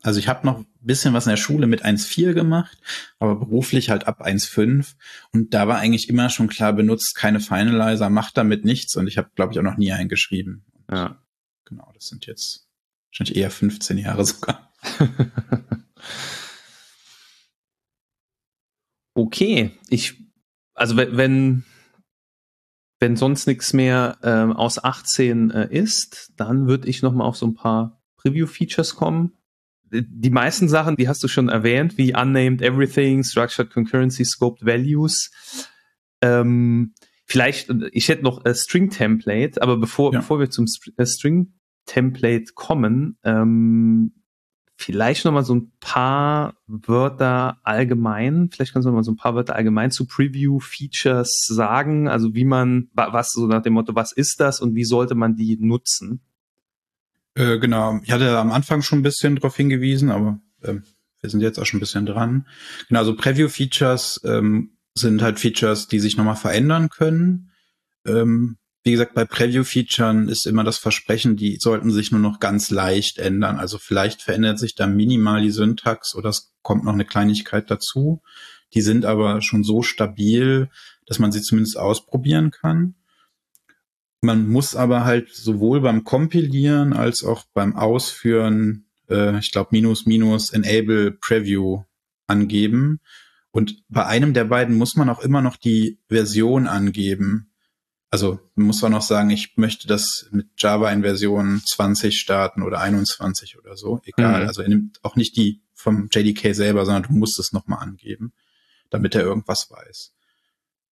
[0.03, 2.76] also ich habe noch ein bisschen was in der Schule mit 1.4 gemacht,
[3.18, 4.95] aber beruflich halt ab 1.5
[5.33, 9.18] und da war eigentlich immer schon klar, benutzt keine Finalizer, macht damit nichts und ich
[9.18, 10.64] habe, glaube ich, auch noch nie eingeschrieben.
[10.91, 11.22] Ja.
[11.64, 12.68] Genau, Das sind jetzt
[13.11, 14.72] wahrscheinlich eher 15 Jahre sogar.
[19.14, 20.14] okay, ich,
[20.74, 21.64] also wenn,
[23.00, 27.36] wenn sonst nichts mehr ähm, aus 18 äh, ist, dann würde ich noch mal auf
[27.36, 29.32] so ein paar Preview-Features kommen.
[29.90, 35.30] Die meisten Sachen, die hast du schon erwähnt, wie Unnamed Everything, Structured Concurrency, Scoped Values.
[36.22, 36.94] Ähm,
[37.26, 40.20] vielleicht, ich hätte noch ein String Template, aber bevor, ja.
[40.20, 41.52] bevor wir zum äh, String
[41.84, 44.22] Template kommen, ähm,
[44.83, 49.16] vielleicht noch mal so ein paar Wörter allgemein, vielleicht kannst du noch mal so ein
[49.16, 53.95] paar Wörter allgemein zu Preview Features sagen, also wie man, was so nach dem Motto,
[53.95, 56.20] was ist das und wie sollte man die nutzen?
[57.35, 60.74] Äh, genau, ich hatte am Anfang schon ein bisschen darauf hingewiesen, aber äh,
[61.20, 62.47] wir sind jetzt auch schon ein bisschen dran.
[62.89, 67.51] Genau, also Preview Features ähm, sind halt Features, die sich nochmal verändern können.
[68.07, 72.70] Ähm, wie gesagt, bei Preview-Featuren ist immer das Versprechen, die sollten sich nur noch ganz
[72.70, 73.59] leicht ändern.
[73.59, 78.22] Also vielleicht verändert sich da minimal die Syntax oder es kommt noch eine Kleinigkeit dazu.
[78.74, 80.68] Die sind aber schon so stabil,
[81.07, 82.97] dass man sie zumindest ausprobieren kann.
[84.20, 90.07] Man muss aber halt sowohl beim Kompilieren als auch beim Ausführen, äh, ich glaube, minus
[90.07, 91.83] minus enable Preview
[92.26, 93.01] angeben.
[93.53, 97.51] Und bei einem der beiden muss man auch immer noch die Version angeben
[98.12, 102.62] also man muss auch noch sagen, ich möchte das mit Java in Version 20 starten
[102.62, 104.02] oder 21 oder so.
[104.04, 104.42] Egal.
[104.42, 104.48] Mhm.
[104.48, 108.34] Also er nimmt auch nicht die vom JDK selber, sondern du musst es nochmal angeben,
[108.90, 110.12] damit er irgendwas weiß.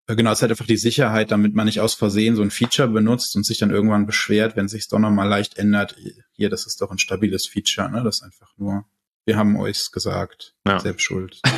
[0.07, 3.37] Genau, es halt einfach die Sicherheit, damit man nicht aus Versehen so ein Feature benutzt
[3.37, 5.97] und sich dann irgendwann beschwert, wenn sich doch nochmal leicht ändert.
[6.33, 8.03] Hier, das ist doch ein stabiles Feature, ne?
[8.03, 8.87] Das ist einfach nur,
[9.27, 10.81] wir haben euch's gesagt, ja.
[10.81, 11.41] selbst schuld.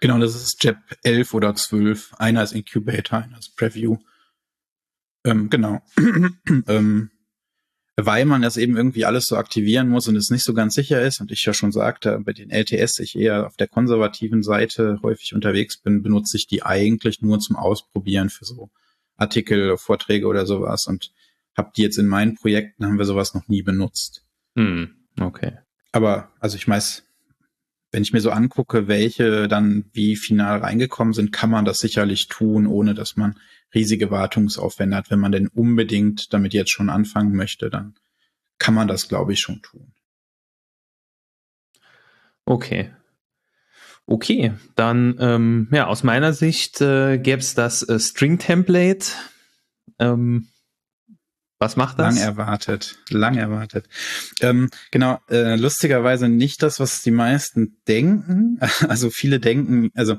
[0.00, 2.14] Genau, das ist JEP 11 oder 12.
[2.18, 3.96] Einer ist Incubator, einer ist Preview.
[5.24, 5.80] Ähm, genau.
[6.68, 7.10] ähm,
[8.00, 11.02] weil man das eben irgendwie alles so aktivieren muss und es nicht so ganz sicher
[11.02, 15.00] ist und ich ja schon sagte, bei den LTS ich eher auf der konservativen Seite
[15.02, 18.70] häufig unterwegs bin, benutze ich die eigentlich nur zum Ausprobieren für so
[19.16, 21.12] Artikel, Vorträge oder sowas und
[21.56, 24.24] habe die jetzt in meinen Projekten, haben wir sowas noch nie benutzt.
[24.54, 25.58] Hm, okay.
[25.90, 27.02] Aber, also ich weiß,
[27.90, 32.28] wenn ich mir so angucke, welche dann wie final reingekommen sind, kann man das sicherlich
[32.28, 33.38] tun, ohne dass man
[33.74, 35.10] riesige Wartungsaufwände hat.
[35.10, 37.94] Wenn man denn unbedingt damit jetzt schon anfangen möchte, dann
[38.58, 39.92] kann man das, glaube ich, schon tun.
[42.44, 42.90] Okay.
[44.06, 49.12] Okay, dann ähm, ja, aus meiner Sicht äh, gäbe es das äh, String-Template.
[49.98, 50.48] Ähm,
[51.58, 52.14] was macht das?
[52.14, 53.88] Lang erwartet, lang erwartet.
[54.40, 58.60] Ähm, genau, äh, lustigerweise nicht das, was die meisten denken.
[58.88, 60.16] Also viele denken, also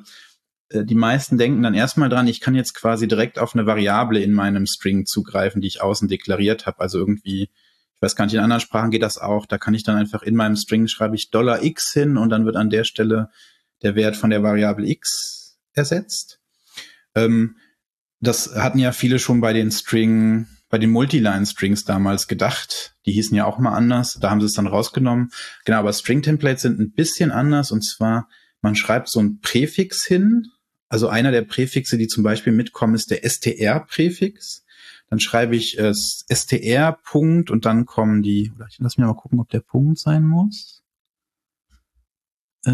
[0.70, 4.22] äh, die meisten denken dann erstmal dran, ich kann jetzt quasi direkt auf eine Variable
[4.22, 6.82] in meinem String zugreifen, die ich außen deklariert habe.
[6.82, 9.46] Also irgendwie, ich weiß gar nicht, in anderen Sprachen geht das auch.
[9.46, 12.46] Da kann ich dann einfach in meinem String schreibe ich Dollar $x hin und dann
[12.46, 13.30] wird an der Stelle
[13.82, 16.42] der Wert von der Variable x ersetzt.
[17.16, 17.56] Ähm,
[18.20, 22.96] das hatten ja viele schon bei den String bei den Multiline-Strings damals gedacht.
[23.06, 24.20] Die hießen ja auch mal anders.
[24.22, 25.32] Da haben sie es dann rausgenommen.
[25.66, 27.72] Genau, aber String-Templates sind ein bisschen anders.
[27.72, 28.30] Und zwar,
[28.62, 30.48] man schreibt so ein Präfix hin.
[30.88, 34.64] Also einer der Präfixe, die zum Beispiel mitkommen, ist der str-Präfix.
[35.10, 39.50] Dann schreibe ich äh, str-Punkt und dann kommen die, ich lass mich mal gucken, ob
[39.50, 40.84] der Punkt sein muss.
[42.66, 42.72] Äh,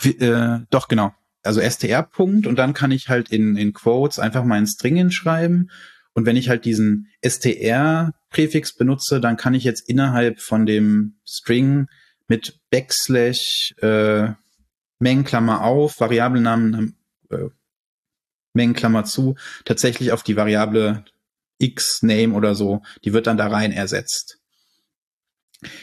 [0.00, 1.12] wie, äh, doch, genau
[1.44, 5.70] also str-Punkt und dann kann ich halt in, in Quotes einfach meinen String hinschreiben.
[6.14, 11.86] Und wenn ich halt diesen str-Präfix benutze, dann kann ich jetzt innerhalb von dem String
[12.28, 14.28] mit Backslash äh,
[15.00, 16.96] Mengenklammer auf, Variablennamen
[17.30, 17.48] äh,
[18.54, 19.34] Mengenklammer zu,
[19.64, 21.04] tatsächlich auf die Variable
[21.58, 24.38] x Name oder so, die wird dann da rein ersetzt.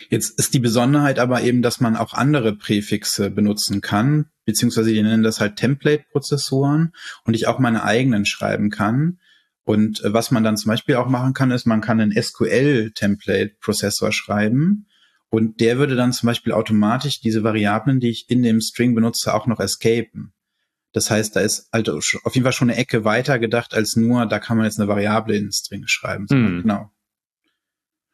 [0.10, 5.02] Jetzt ist die Besonderheit aber eben, dass man auch andere Präfixe benutzen kann, beziehungsweise die
[5.02, 6.94] nennen das halt Template-Prozessoren
[7.26, 9.20] und ich auch meine eigenen schreiben kann.
[9.64, 14.12] Und äh, was man dann zum Beispiel auch machen kann, ist, man kann einen SQL-Template-Prozessor
[14.12, 14.88] schreiben
[15.30, 19.34] und der würde dann zum Beispiel automatisch diese Variablen, die ich in dem String benutze,
[19.34, 20.34] auch noch escapen.
[20.92, 24.26] Das heißt, da ist halt auf jeden Fall schon eine Ecke weiter gedacht als nur,
[24.26, 26.28] da kann man jetzt eine Variable in den String schreiben.
[26.30, 26.64] Hm.
[26.64, 26.92] Genau.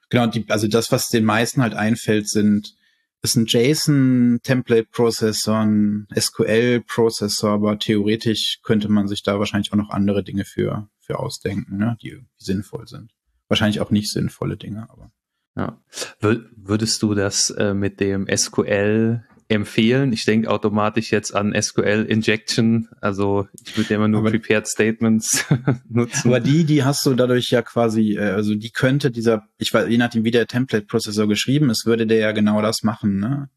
[0.09, 2.76] Genau, die, also das, was den meisten halt einfällt, sind
[3.21, 10.23] ist ein JSON-Template-Prozessor, ein SQL-Prozessor, aber theoretisch könnte man sich da wahrscheinlich auch noch andere
[10.23, 13.11] Dinge für, für ausdenken, ne, die sinnvoll sind.
[13.47, 15.11] Wahrscheinlich auch nicht sinnvolle Dinge, aber.
[15.55, 15.81] Ja.
[16.19, 20.11] Würdest du das äh, mit dem SQL empfehlen.
[20.11, 22.89] Ich denke automatisch jetzt an SQL Injection.
[22.99, 25.45] Also ich würde ja immer nur aber, Prepared Statements
[25.89, 26.27] nutzen.
[26.27, 29.87] Aber die, die hast du dadurch ja quasi, äh, also die könnte dieser, ich weiß,
[29.89, 33.49] je nachdem wie der Template-Prozessor geschrieben ist, würde der ja genau das machen, ne?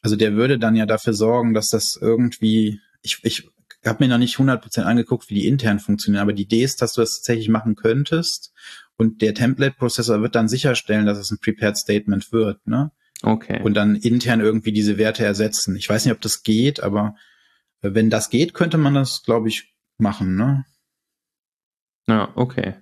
[0.00, 3.48] Also der würde dann ja dafür sorgen, dass das irgendwie, ich, ich
[3.86, 6.92] habe mir noch nicht 100% angeguckt, wie die intern funktionieren, aber die Idee ist, dass
[6.92, 8.52] du das tatsächlich machen könntest
[8.96, 12.90] und der Template-Prozessor wird dann sicherstellen, dass es ein Prepared Statement wird, ne?
[13.22, 13.62] Okay.
[13.62, 15.76] Und dann intern irgendwie diese Werte ersetzen.
[15.76, 17.14] Ich weiß nicht, ob das geht, aber
[17.80, 20.64] wenn das geht, könnte man das, glaube ich, machen, ne?
[22.06, 22.74] Ja, okay.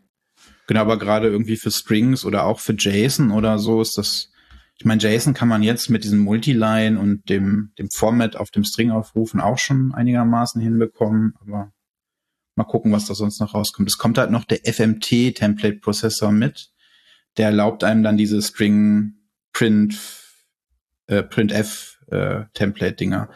[0.67, 4.31] Genau, aber gerade irgendwie für Strings oder auch für JSON oder so ist das,
[4.77, 8.65] ich meine, JSON kann man jetzt mit diesem Multiline und dem, dem Format auf dem
[8.65, 11.73] String aufrufen auch schon einigermaßen hinbekommen, aber
[12.57, 13.89] mal gucken, was da sonst noch rauskommt.
[13.89, 16.71] Es kommt halt noch der FMT Template Prozessor mit.
[17.37, 19.15] Der erlaubt einem dann diese String
[19.53, 19.99] Print
[21.13, 23.29] äh, Printf-Template-Dinger.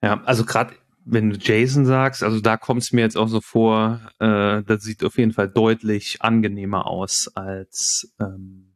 [0.00, 0.74] Äh, ja, also gerade
[1.04, 4.82] wenn du JSON sagst, also da kommt es mir jetzt auch so vor, äh, das
[4.82, 8.74] sieht auf jeden Fall deutlich angenehmer aus als ähm,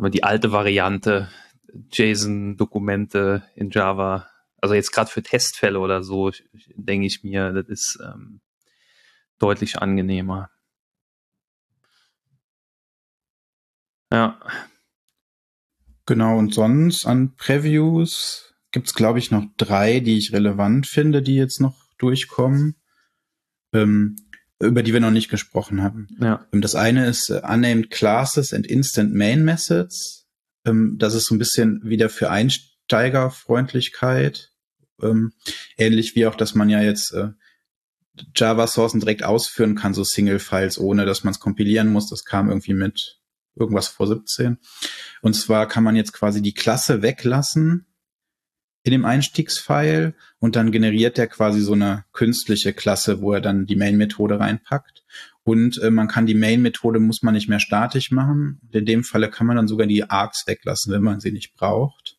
[0.00, 1.28] die alte Variante
[1.92, 4.28] JSON-Dokumente in Java.
[4.60, 6.30] Also jetzt gerade für Testfälle oder so,
[6.74, 8.40] denke ich mir, das ist ähm,
[9.38, 10.50] deutlich angenehmer.
[14.12, 14.38] Ja,
[16.10, 21.36] Genau, und sonst an Previews gibt's glaube ich, noch drei, die ich relevant finde, die
[21.36, 22.74] jetzt noch durchkommen,
[23.72, 24.16] ähm,
[24.58, 26.08] über die wir noch nicht gesprochen haben.
[26.20, 26.44] Ja.
[26.52, 30.26] Ähm, das eine ist uh, Unnamed Classes and Instant Main Methods.
[30.64, 34.50] Ähm, das ist so ein bisschen wieder für Einsteigerfreundlichkeit.
[35.00, 35.32] Ähm,
[35.78, 37.28] ähnlich wie auch, dass man ja jetzt äh,
[38.34, 42.10] Java-Sourcen direkt ausführen kann, so Single-Files, ohne dass man es kompilieren muss.
[42.10, 43.19] Das kam irgendwie mit
[43.54, 44.58] irgendwas vor 17.
[45.22, 47.86] Und zwar kann man jetzt quasi die Klasse weglassen
[48.82, 53.66] in dem Einstiegsfile und dann generiert er quasi so eine künstliche Klasse, wo er dann
[53.66, 55.04] die Main-Methode reinpackt.
[55.42, 58.60] Und äh, man kann die Main-Methode, muss man nicht mehr statisch machen.
[58.72, 62.16] In dem Falle kann man dann sogar die Arcs weglassen, wenn man sie nicht braucht.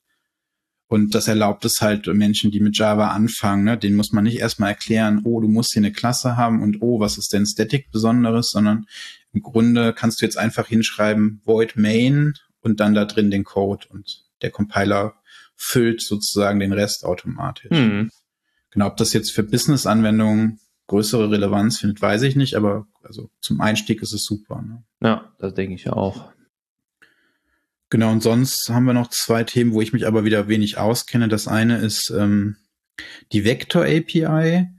[0.87, 3.77] Und das erlaubt es halt Menschen, die mit Java anfangen, ne?
[3.77, 6.99] denen muss man nicht erstmal erklären, oh, du musst hier eine Klasse haben und oh,
[6.99, 8.85] was ist denn Static Besonderes, sondern
[9.33, 13.87] im Grunde kannst du jetzt einfach hinschreiben void main und dann da drin den Code
[13.89, 15.15] und der Compiler
[15.55, 17.71] füllt sozusagen den Rest automatisch.
[17.71, 18.09] Mhm.
[18.71, 23.61] Genau, ob das jetzt für Business-Anwendungen größere Relevanz findet, weiß ich nicht, aber also zum
[23.61, 24.61] Einstieg ist es super.
[24.61, 24.83] Ne?
[25.01, 26.31] Ja, das denke ich auch.
[27.89, 31.27] Genau, und sonst haben wir noch zwei Themen, wo ich mich aber wieder wenig auskenne.
[31.27, 32.55] Das eine ist ähm,
[33.31, 34.69] die Vector API.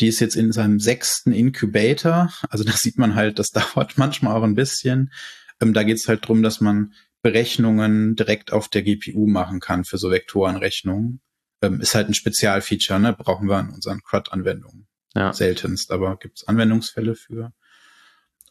[0.00, 2.32] Die ist jetzt in seinem sechsten Incubator.
[2.48, 5.12] Also da sieht man halt, das dauert manchmal auch ein bisschen.
[5.60, 9.84] Ähm, da geht es halt drum, dass man Berechnungen direkt auf der GPU machen kann
[9.84, 11.20] für so Vektorenrechnungen.
[11.62, 13.12] Ähm, ist halt ein Spezialfeature, ne?
[13.12, 14.86] Brauchen wir in unseren CRUD-Anwendungen.
[15.14, 15.32] Ja.
[15.32, 17.52] Seltenst, aber gibt's Anwendungsfälle für.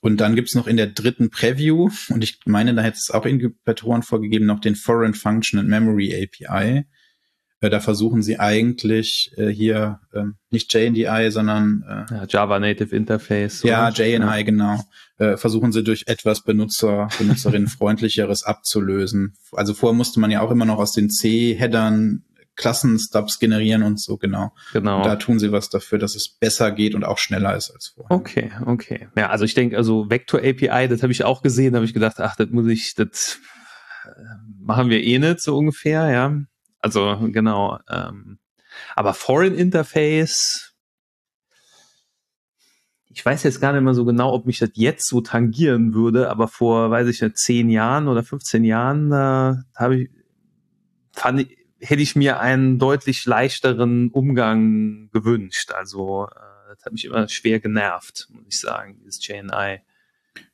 [0.02, 3.26] Und dann gibt's noch in der dritten Preview, und ich meine, da hätte es auch
[3.26, 6.86] Inkubatoren vorgegeben, noch den Foreign Function and Memory API.
[7.62, 12.95] Äh, da versuchen sie eigentlich äh, hier äh, nicht JNDI, sondern äh, ja, Java Native
[12.95, 13.64] Interface.
[13.64, 14.41] Ja, JNI, ja.
[14.43, 14.80] genau.
[15.18, 19.36] Äh, versuchen sie durch etwas Benutzer, Benutzerinnenfreundlicheres abzulösen.
[19.51, 22.24] Also vorher musste man ja auch immer noch aus den C-Headern
[22.60, 24.53] Klassenstubs generieren und so, genau.
[24.74, 24.97] Genau.
[24.97, 27.93] Und da tun sie was dafür, dass es besser geht und auch schneller ist als
[27.95, 28.12] vorher.
[28.12, 29.07] Okay, okay.
[29.16, 31.93] Ja, also ich denke, also Vector API, das habe ich auch gesehen, da habe ich
[31.93, 33.39] gedacht, ach, das muss ich, das
[34.05, 34.10] äh,
[34.62, 36.38] machen wir eh nicht so ungefähr, ja.
[36.80, 37.80] Also genau.
[37.90, 38.40] Ähm,
[38.96, 40.74] aber Foreign Interface,
[43.10, 46.30] ich weiß jetzt gar nicht mehr so genau, ob mich das jetzt so tangieren würde,
[46.30, 50.10] aber vor, weiß ich nicht, zehn Jahren oder 15 Jahren, da habe ich,
[51.14, 55.72] fand ich, hätte ich mir einen deutlich leichteren Umgang gewünscht.
[55.72, 59.82] Also äh, das hat mich immer schwer genervt, muss ich sagen, dieses JNI.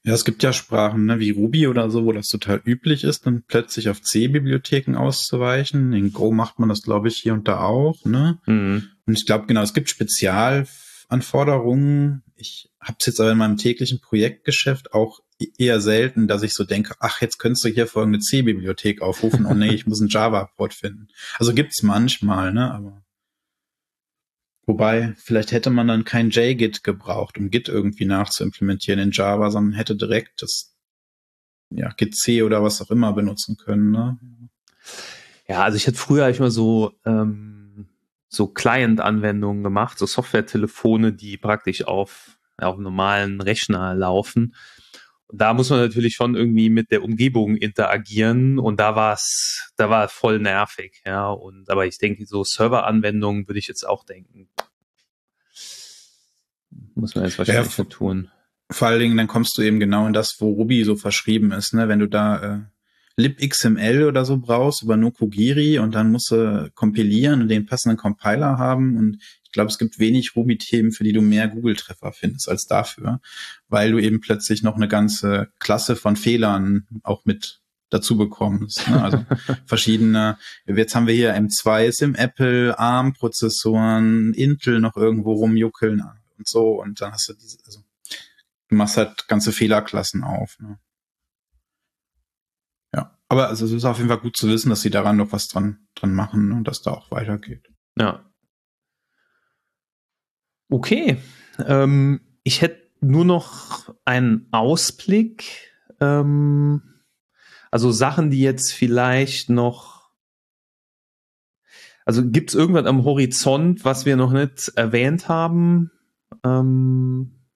[0.04, 3.26] Ja, es gibt ja Sprachen ne, wie Ruby oder so, wo das total üblich ist,
[3.26, 5.94] dann plötzlich auf C-Bibliotheken auszuweichen.
[5.94, 8.06] In Go macht man das, glaube ich, hier und da auch.
[8.06, 8.38] Ne?
[8.46, 8.90] Mhm.
[9.06, 12.22] Und ich glaube, genau, es gibt Spezialanforderungen.
[12.36, 15.20] Ich habe es jetzt aber in meinem täglichen Projektgeschäft auch
[15.58, 19.46] eher selten, dass ich so denke, ach, jetzt könntest du hier folgende C-Bibliothek aufrufen.
[19.46, 21.08] Oh nee, ich muss einen Java-Port finden.
[21.38, 22.72] Also gibt's manchmal, ne?
[22.72, 23.05] Aber
[24.66, 29.74] Wobei, vielleicht hätte man dann kein JGit gebraucht, um Git irgendwie nachzuimplementieren in Java, sondern
[29.74, 30.76] hätte direkt das
[31.70, 33.92] ja, Git C oder was auch immer benutzen können.
[33.92, 34.18] Ne?
[35.48, 37.88] Ja, also ich hätte früher ich mal so ähm,
[38.28, 44.56] so Client-Anwendungen gemacht, so Software-Telefone, die praktisch auf auf normalen Rechner laufen.
[45.32, 49.90] Da muss man natürlich schon irgendwie mit der Umgebung interagieren und da war es, da
[49.90, 51.30] war voll nervig, ja.
[51.30, 54.50] Und aber ich denke, so Serveranwendungen würde ich jetzt auch denken.
[56.94, 58.30] Muss man jetzt wahrscheinlich ja, tun.
[58.72, 61.74] Vor allen Dingen, dann kommst du eben genau in das, wo Ruby so verschrieben ist,
[61.74, 61.88] ne?
[61.88, 62.60] Wenn du da äh,
[63.18, 68.58] libxml oder so brauchst über Nokogiri und dann musst du kompilieren und den passenden Compiler
[68.58, 72.68] haben und ich glaube, es gibt wenig Ruby-Themen, für die du mehr Google-Treffer findest als
[72.68, 73.22] dafür,
[73.70, 78.88] weil du eben plötzlich noch eine ganze Klasse von Fehlern auch mit dazu bekommst.
[78.90, 79.02] Ne?
[79.02, 79.26] Also
[79.66, 86.04] verschiedene, jetzt haben wir hier M2 ist im Apple, ARM-Prozessoren, Intel noch irgendwo rumjuckeln
[86.38, 87.80] und so und dann hast du diese, also
[88.68, 90.58] du machst halt ganze Fehlerklassen auf.
[90.60, 90.80] Ne?
[93.28, 95.48] Aber also es ist auf jeden Fall gut zu wissen, dass sie daran noch was
[95.48, 97.68] dran, dran machen und dass da auch weitergeht.
[97.98, 98.24] Ja.
[100.70, 101.18] Okay.
[101.66, 105.72] Ähm, ich hätte nur noch einen Ausblick.
[106.00, 106.82] Ähm,
[107.72, 110.12] also Sachen, die jetzt vielleicht noch.
[112.06, 115.92] Also gibt es irgendwas am Horizont, was wir noch nicht erwähnt haben,
[116.44, 117.48] ähm,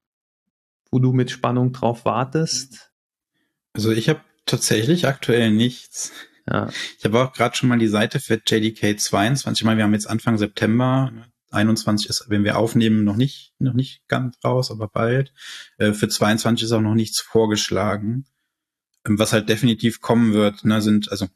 [0.90, 2.92] wo du mit Spannung drauf wartest?
[3.74, 6.12] Also ich habe tatsächlich aktuell nichts.
[6.50, 6.70] Ja.
[6.98, 9.62] Ich habe auch gerade schon mal die Seite für JDK 22.
[9.62, 11.12] Ich meine, wir haben jetzt Anfang September.
[11.52, 15.34] 21 ist, wenn wir aufnehmen, noch nicht, noch nicht ganz raus, aber bald.
[15.78, 18.26] Äh, für 22 ist auch noch nichts vorgeschlagen.
[19.06, 21.28] Ähm, was halt definitiv kommen wird, ne, sind, also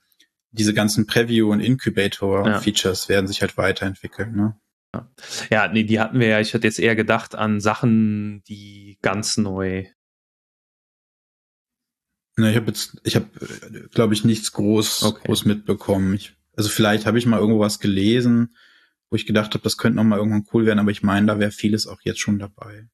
[0.52, 3.10] diese ganzen Preview- und Incubator-Features ja.
[3.10, 4.36] werden sich halt weiterentwickeln.
[4.36, 4.56] Ne?
[5.50, 6.40] Ja, nee, die hatten wir ja.
[6.40, 9.86] Ich hatte jetzt eher gedacht an Sachen, die ganz neu
[12.36, 13.28] Ne, ich habe jetzt, ich habe,
[13.92, 15.22] glaube ich, nichts groß, okay.
[15.26, 16.16] groß mitbekommen.
[16.16, 18.56] Ich, also vielleicht habe ich mal irgendwo was gelesen,
[19.10, 21.40] wo ich gedacht habe, das könnte noch mal irgendwann cool werden, aber ich meine, da
[21.40, 22.88] wäre vieles auch jetzt schon dabei.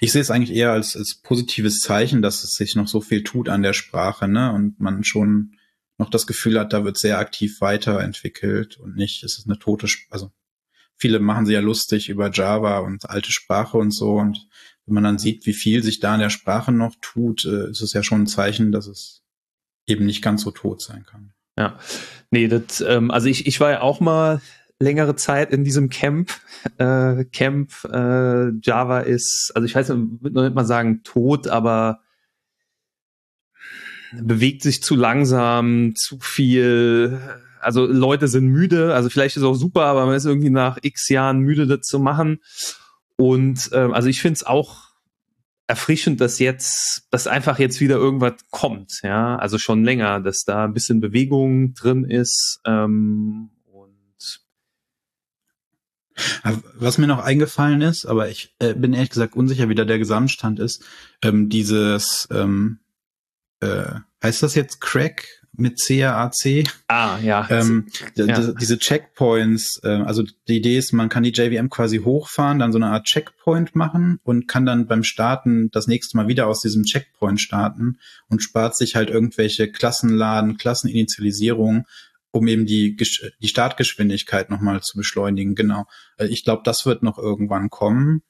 [0.00, 3.22] Ich sehe es eigentlich eher als, als positives Zeichen, dass es sich noch so viel
[3.22, 4.52] tut an der Sprache, ne?
[4.52, 5.56] Und man schon
[5.98, 9.86] noch das Gefühl hat, da wird sehr aktiv weiterentwickelt und nicht, es ist eine tote,
[9.90, 10.32] Sp also
[10.96, 14.48] viele machen sie ja lustig über Java und alte Sprache und so und
[14.88, 17.82] wenn man dann sieht, wie viel sich da in der Sprache noch tut, äh, ist
[17.82, 19.22] es ja schon ein Zeichen, dass es
[19.86, 21.32] eben nicht ganz so tot sein kann.
[21.58, 21.78] Ja,
[22.30, 24.40] nee, das, ähm, also ich, ich war ja auch mal
[24.80, 26.32] längere Zeit in diesem Camp.
[26.76, 32.00] Äh, Camp äh, Java ist, also ich weiß würde noch nicht mal sagen tot, aber
[34.12, 37.20] bewegt sich zu langsam, zu viel.
[37.60, 40.78] Also Leute sind müde, also vielleicht ist es auch super, aber man ist irgendwie nach
[40.80, 42.38] x Jahren müde, das zu machen.
[43.18, 44.88] Und ähm, also ich finde es auch
[45.66, 50.64] erfrischend, dass jetzt, dass einfach jetzt wieder irgendwas kommt, ja, also schon länger, dass da
[50.64, 52.60] ein bisschen Bewegung drin ist.
[52.64, 54.40] Ähm, und
[56.74, 59.98] was mir noch eingefallen ist, aber ich äh, bin ehrlich gesagt unsicher, wie da der
[59.98, 60.84] Gesamtstand ist,
[61.22, 62.78] ähm, dieses ähm,
[63.60, 66.64] äh, heißt das jetzt Crack mit CAAC.
[66.86, 67.46] Ah, ja.
[67.50, 68.52] Ähm, ja.
[68.52, 72.78] Diese Checkpoints, äh, also die Idee ist, man kann die JVM quasi hochfahren, dann so
[72.78, 76.84] eine Art Checkpoint machen und kann dann beim Starten das nächste Mal wieder aus diesem
[76.84, 81.84] Checkpoint starten und spart sich halt irgendwelche Klassenladen, Klasseninitialisierung,
[82.30, 85.54] um eben die, die Startgeschwindigkeit nochmal zu beschleunigen.
[85.54, 85.86] Genau.
[86.18, 88.22] Äh, ich glaube, das wird noch irgendwann kommen.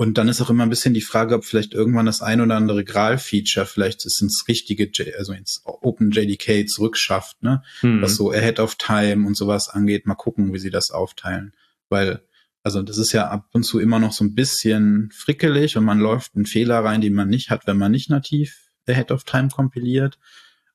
[0.00, 2.56] Und dann ist auch immer ein bisschen die Frage, ob vielleicht irgendwann das ein oder
[2.56, 7.62] andere Graal-Feature vielleicht es ins richtige, J also ins Open JDK zurückschafft, ne?
[7.82, 8.00] Mhm.
[8.00, 10.06] Was so Ahead of Time und sowas angeht.
[10.06, 11.52] Mal gucken, wie sie das aufteilen.
[11.90, 12.22] Weil,
[12.62, 16.00] also das ist ja ab und zu immer noch so ein bisschen frickelig und man
[16.00, 18.56] läuft einen Fehler rein, den man nicht hat, wenn man nicht nativ
[18.88, 20.18] Ahead of Time kompiliert.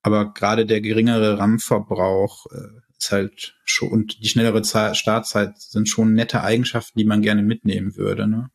[0.03, 6.13] Aber gerade der geringere RAM-Verbrauch äh, ist halt schon, und die schnellere Startzeit sind schon
[6.13, 8.51] nette Eigenschaften, die man gerne mitnehmen würde, ne?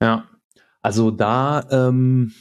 [0.00, 0.28] Ja,
[0.82, 2.32] also da, ähm,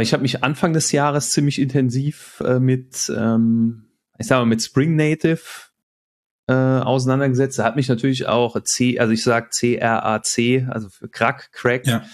[0.00, 3.84] ich habe mich Anfang des Jahres ziemlich intensiv äh, mit, ähm,
[4.18, 5.40] ich sag mal, mit Spring Native
[6.48, 7.58] äh, auseinandergesetzt.
[7.58, 11.86] Da hat mich natürlich auch C, also ich sag C-R-A-C, also für Crack, Crack.
[11.86, 12.04] Ja.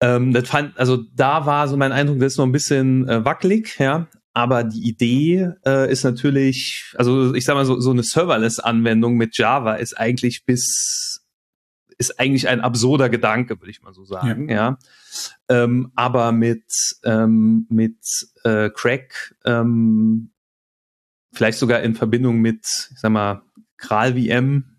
[0.00, 3.24] Ähm, das fand, also da war so mein Eindruck, das ist noch ein bisschen äh,
[3.24, 4.06] wackelig, ja.
[4.34, 9.36] Aber die Idee äh, ist natürlich, also ich sag mal, so, so eine Serverless-Anwendung mit
[9.36, 11.17] Java ist eigentlich bis
[11.98, 14.54] ist eigentlich ein absurder Gedanke, würde ich mal so sagen, ja.
[14.56, 14.78] ja.
[15.48, 16.64] Ähm, aber mit,
[17.04, 17.98] ähm, mit
[18.44, 20.30] äh, Crack, ähm,
[21.32, 23.42] vielleicht sogar in Verbindung mit, ich sag mal,
[23.76, 24.76] Kral VM,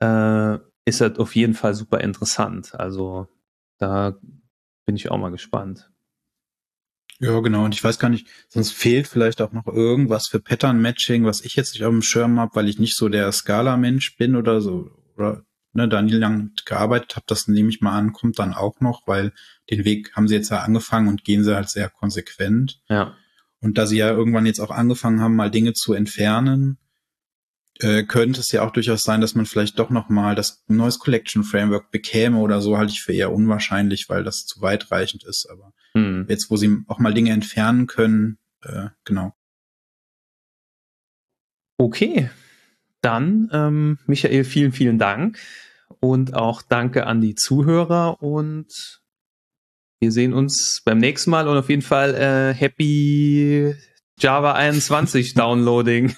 [0.00, 2.74] äh, ist das auf jeden Fall super interessant.
[2.74, 3.28] Also
[3.78, 4.18] da
[4.86, 5.90] bin ich auch mal gespannt.
[7.18, 7.64] Ja, genau.
[7.64, 11.40] Und ich weiß gar nicht, sonst fehlt vielleicht auch noch irgendwas für Pattern Matching, was
[11.40, 14.60] ich jetzt nicht auf dem Schirm habe, weil ich nicht so der Scala-Mensch bin oder
[14.60, 14.90] so.
[15.16, 15.45] Oder
[15.76, 19.06] ne, da nie lang gearbeitet habe, das nehme ich mal an, kommt dann auch noch,
[19.06, 19.32] weil
[19.70, 22.80] den Weg haben sie jetzt ja angefangen und gehen sie halt sehr konsequent.
[22.88, 23.14] Ja.
[23.60, 26.78] Und da sie ja irgendwann jetzt auch angefangen haben, mal Dinge zu entfernen,
[27.80, 30.98] äh, könnte es ja auch durchaus sein, dass man vielleicht doch noch mal das neues
[30.98, 35.46] Collection Framework bekäme oder so, halte ich für eher unwahrscheinlich, weil das zu weitreichend ist.
[35.50, 36.26] Aber hm.
[36.28, 39.34] jetzt, wo sie auch mal Dinge entfernen können, äh, genau.
[41.78, 42.30] Okay,
[43.06, 45.38] dann ähm, Michael, vielen, vielen Dank
[46.00, 49.00] und auch danke an die Zuhörer und
[50.00, 53.74] wir sehen uns beim nächsten Mal und auf jeden Fall äh, Happy
[54.18, 56.14] Java 21 Downloading.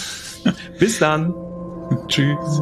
[0.78, 1.34] Bis dann.
[2.06, 2.60] Tschüss.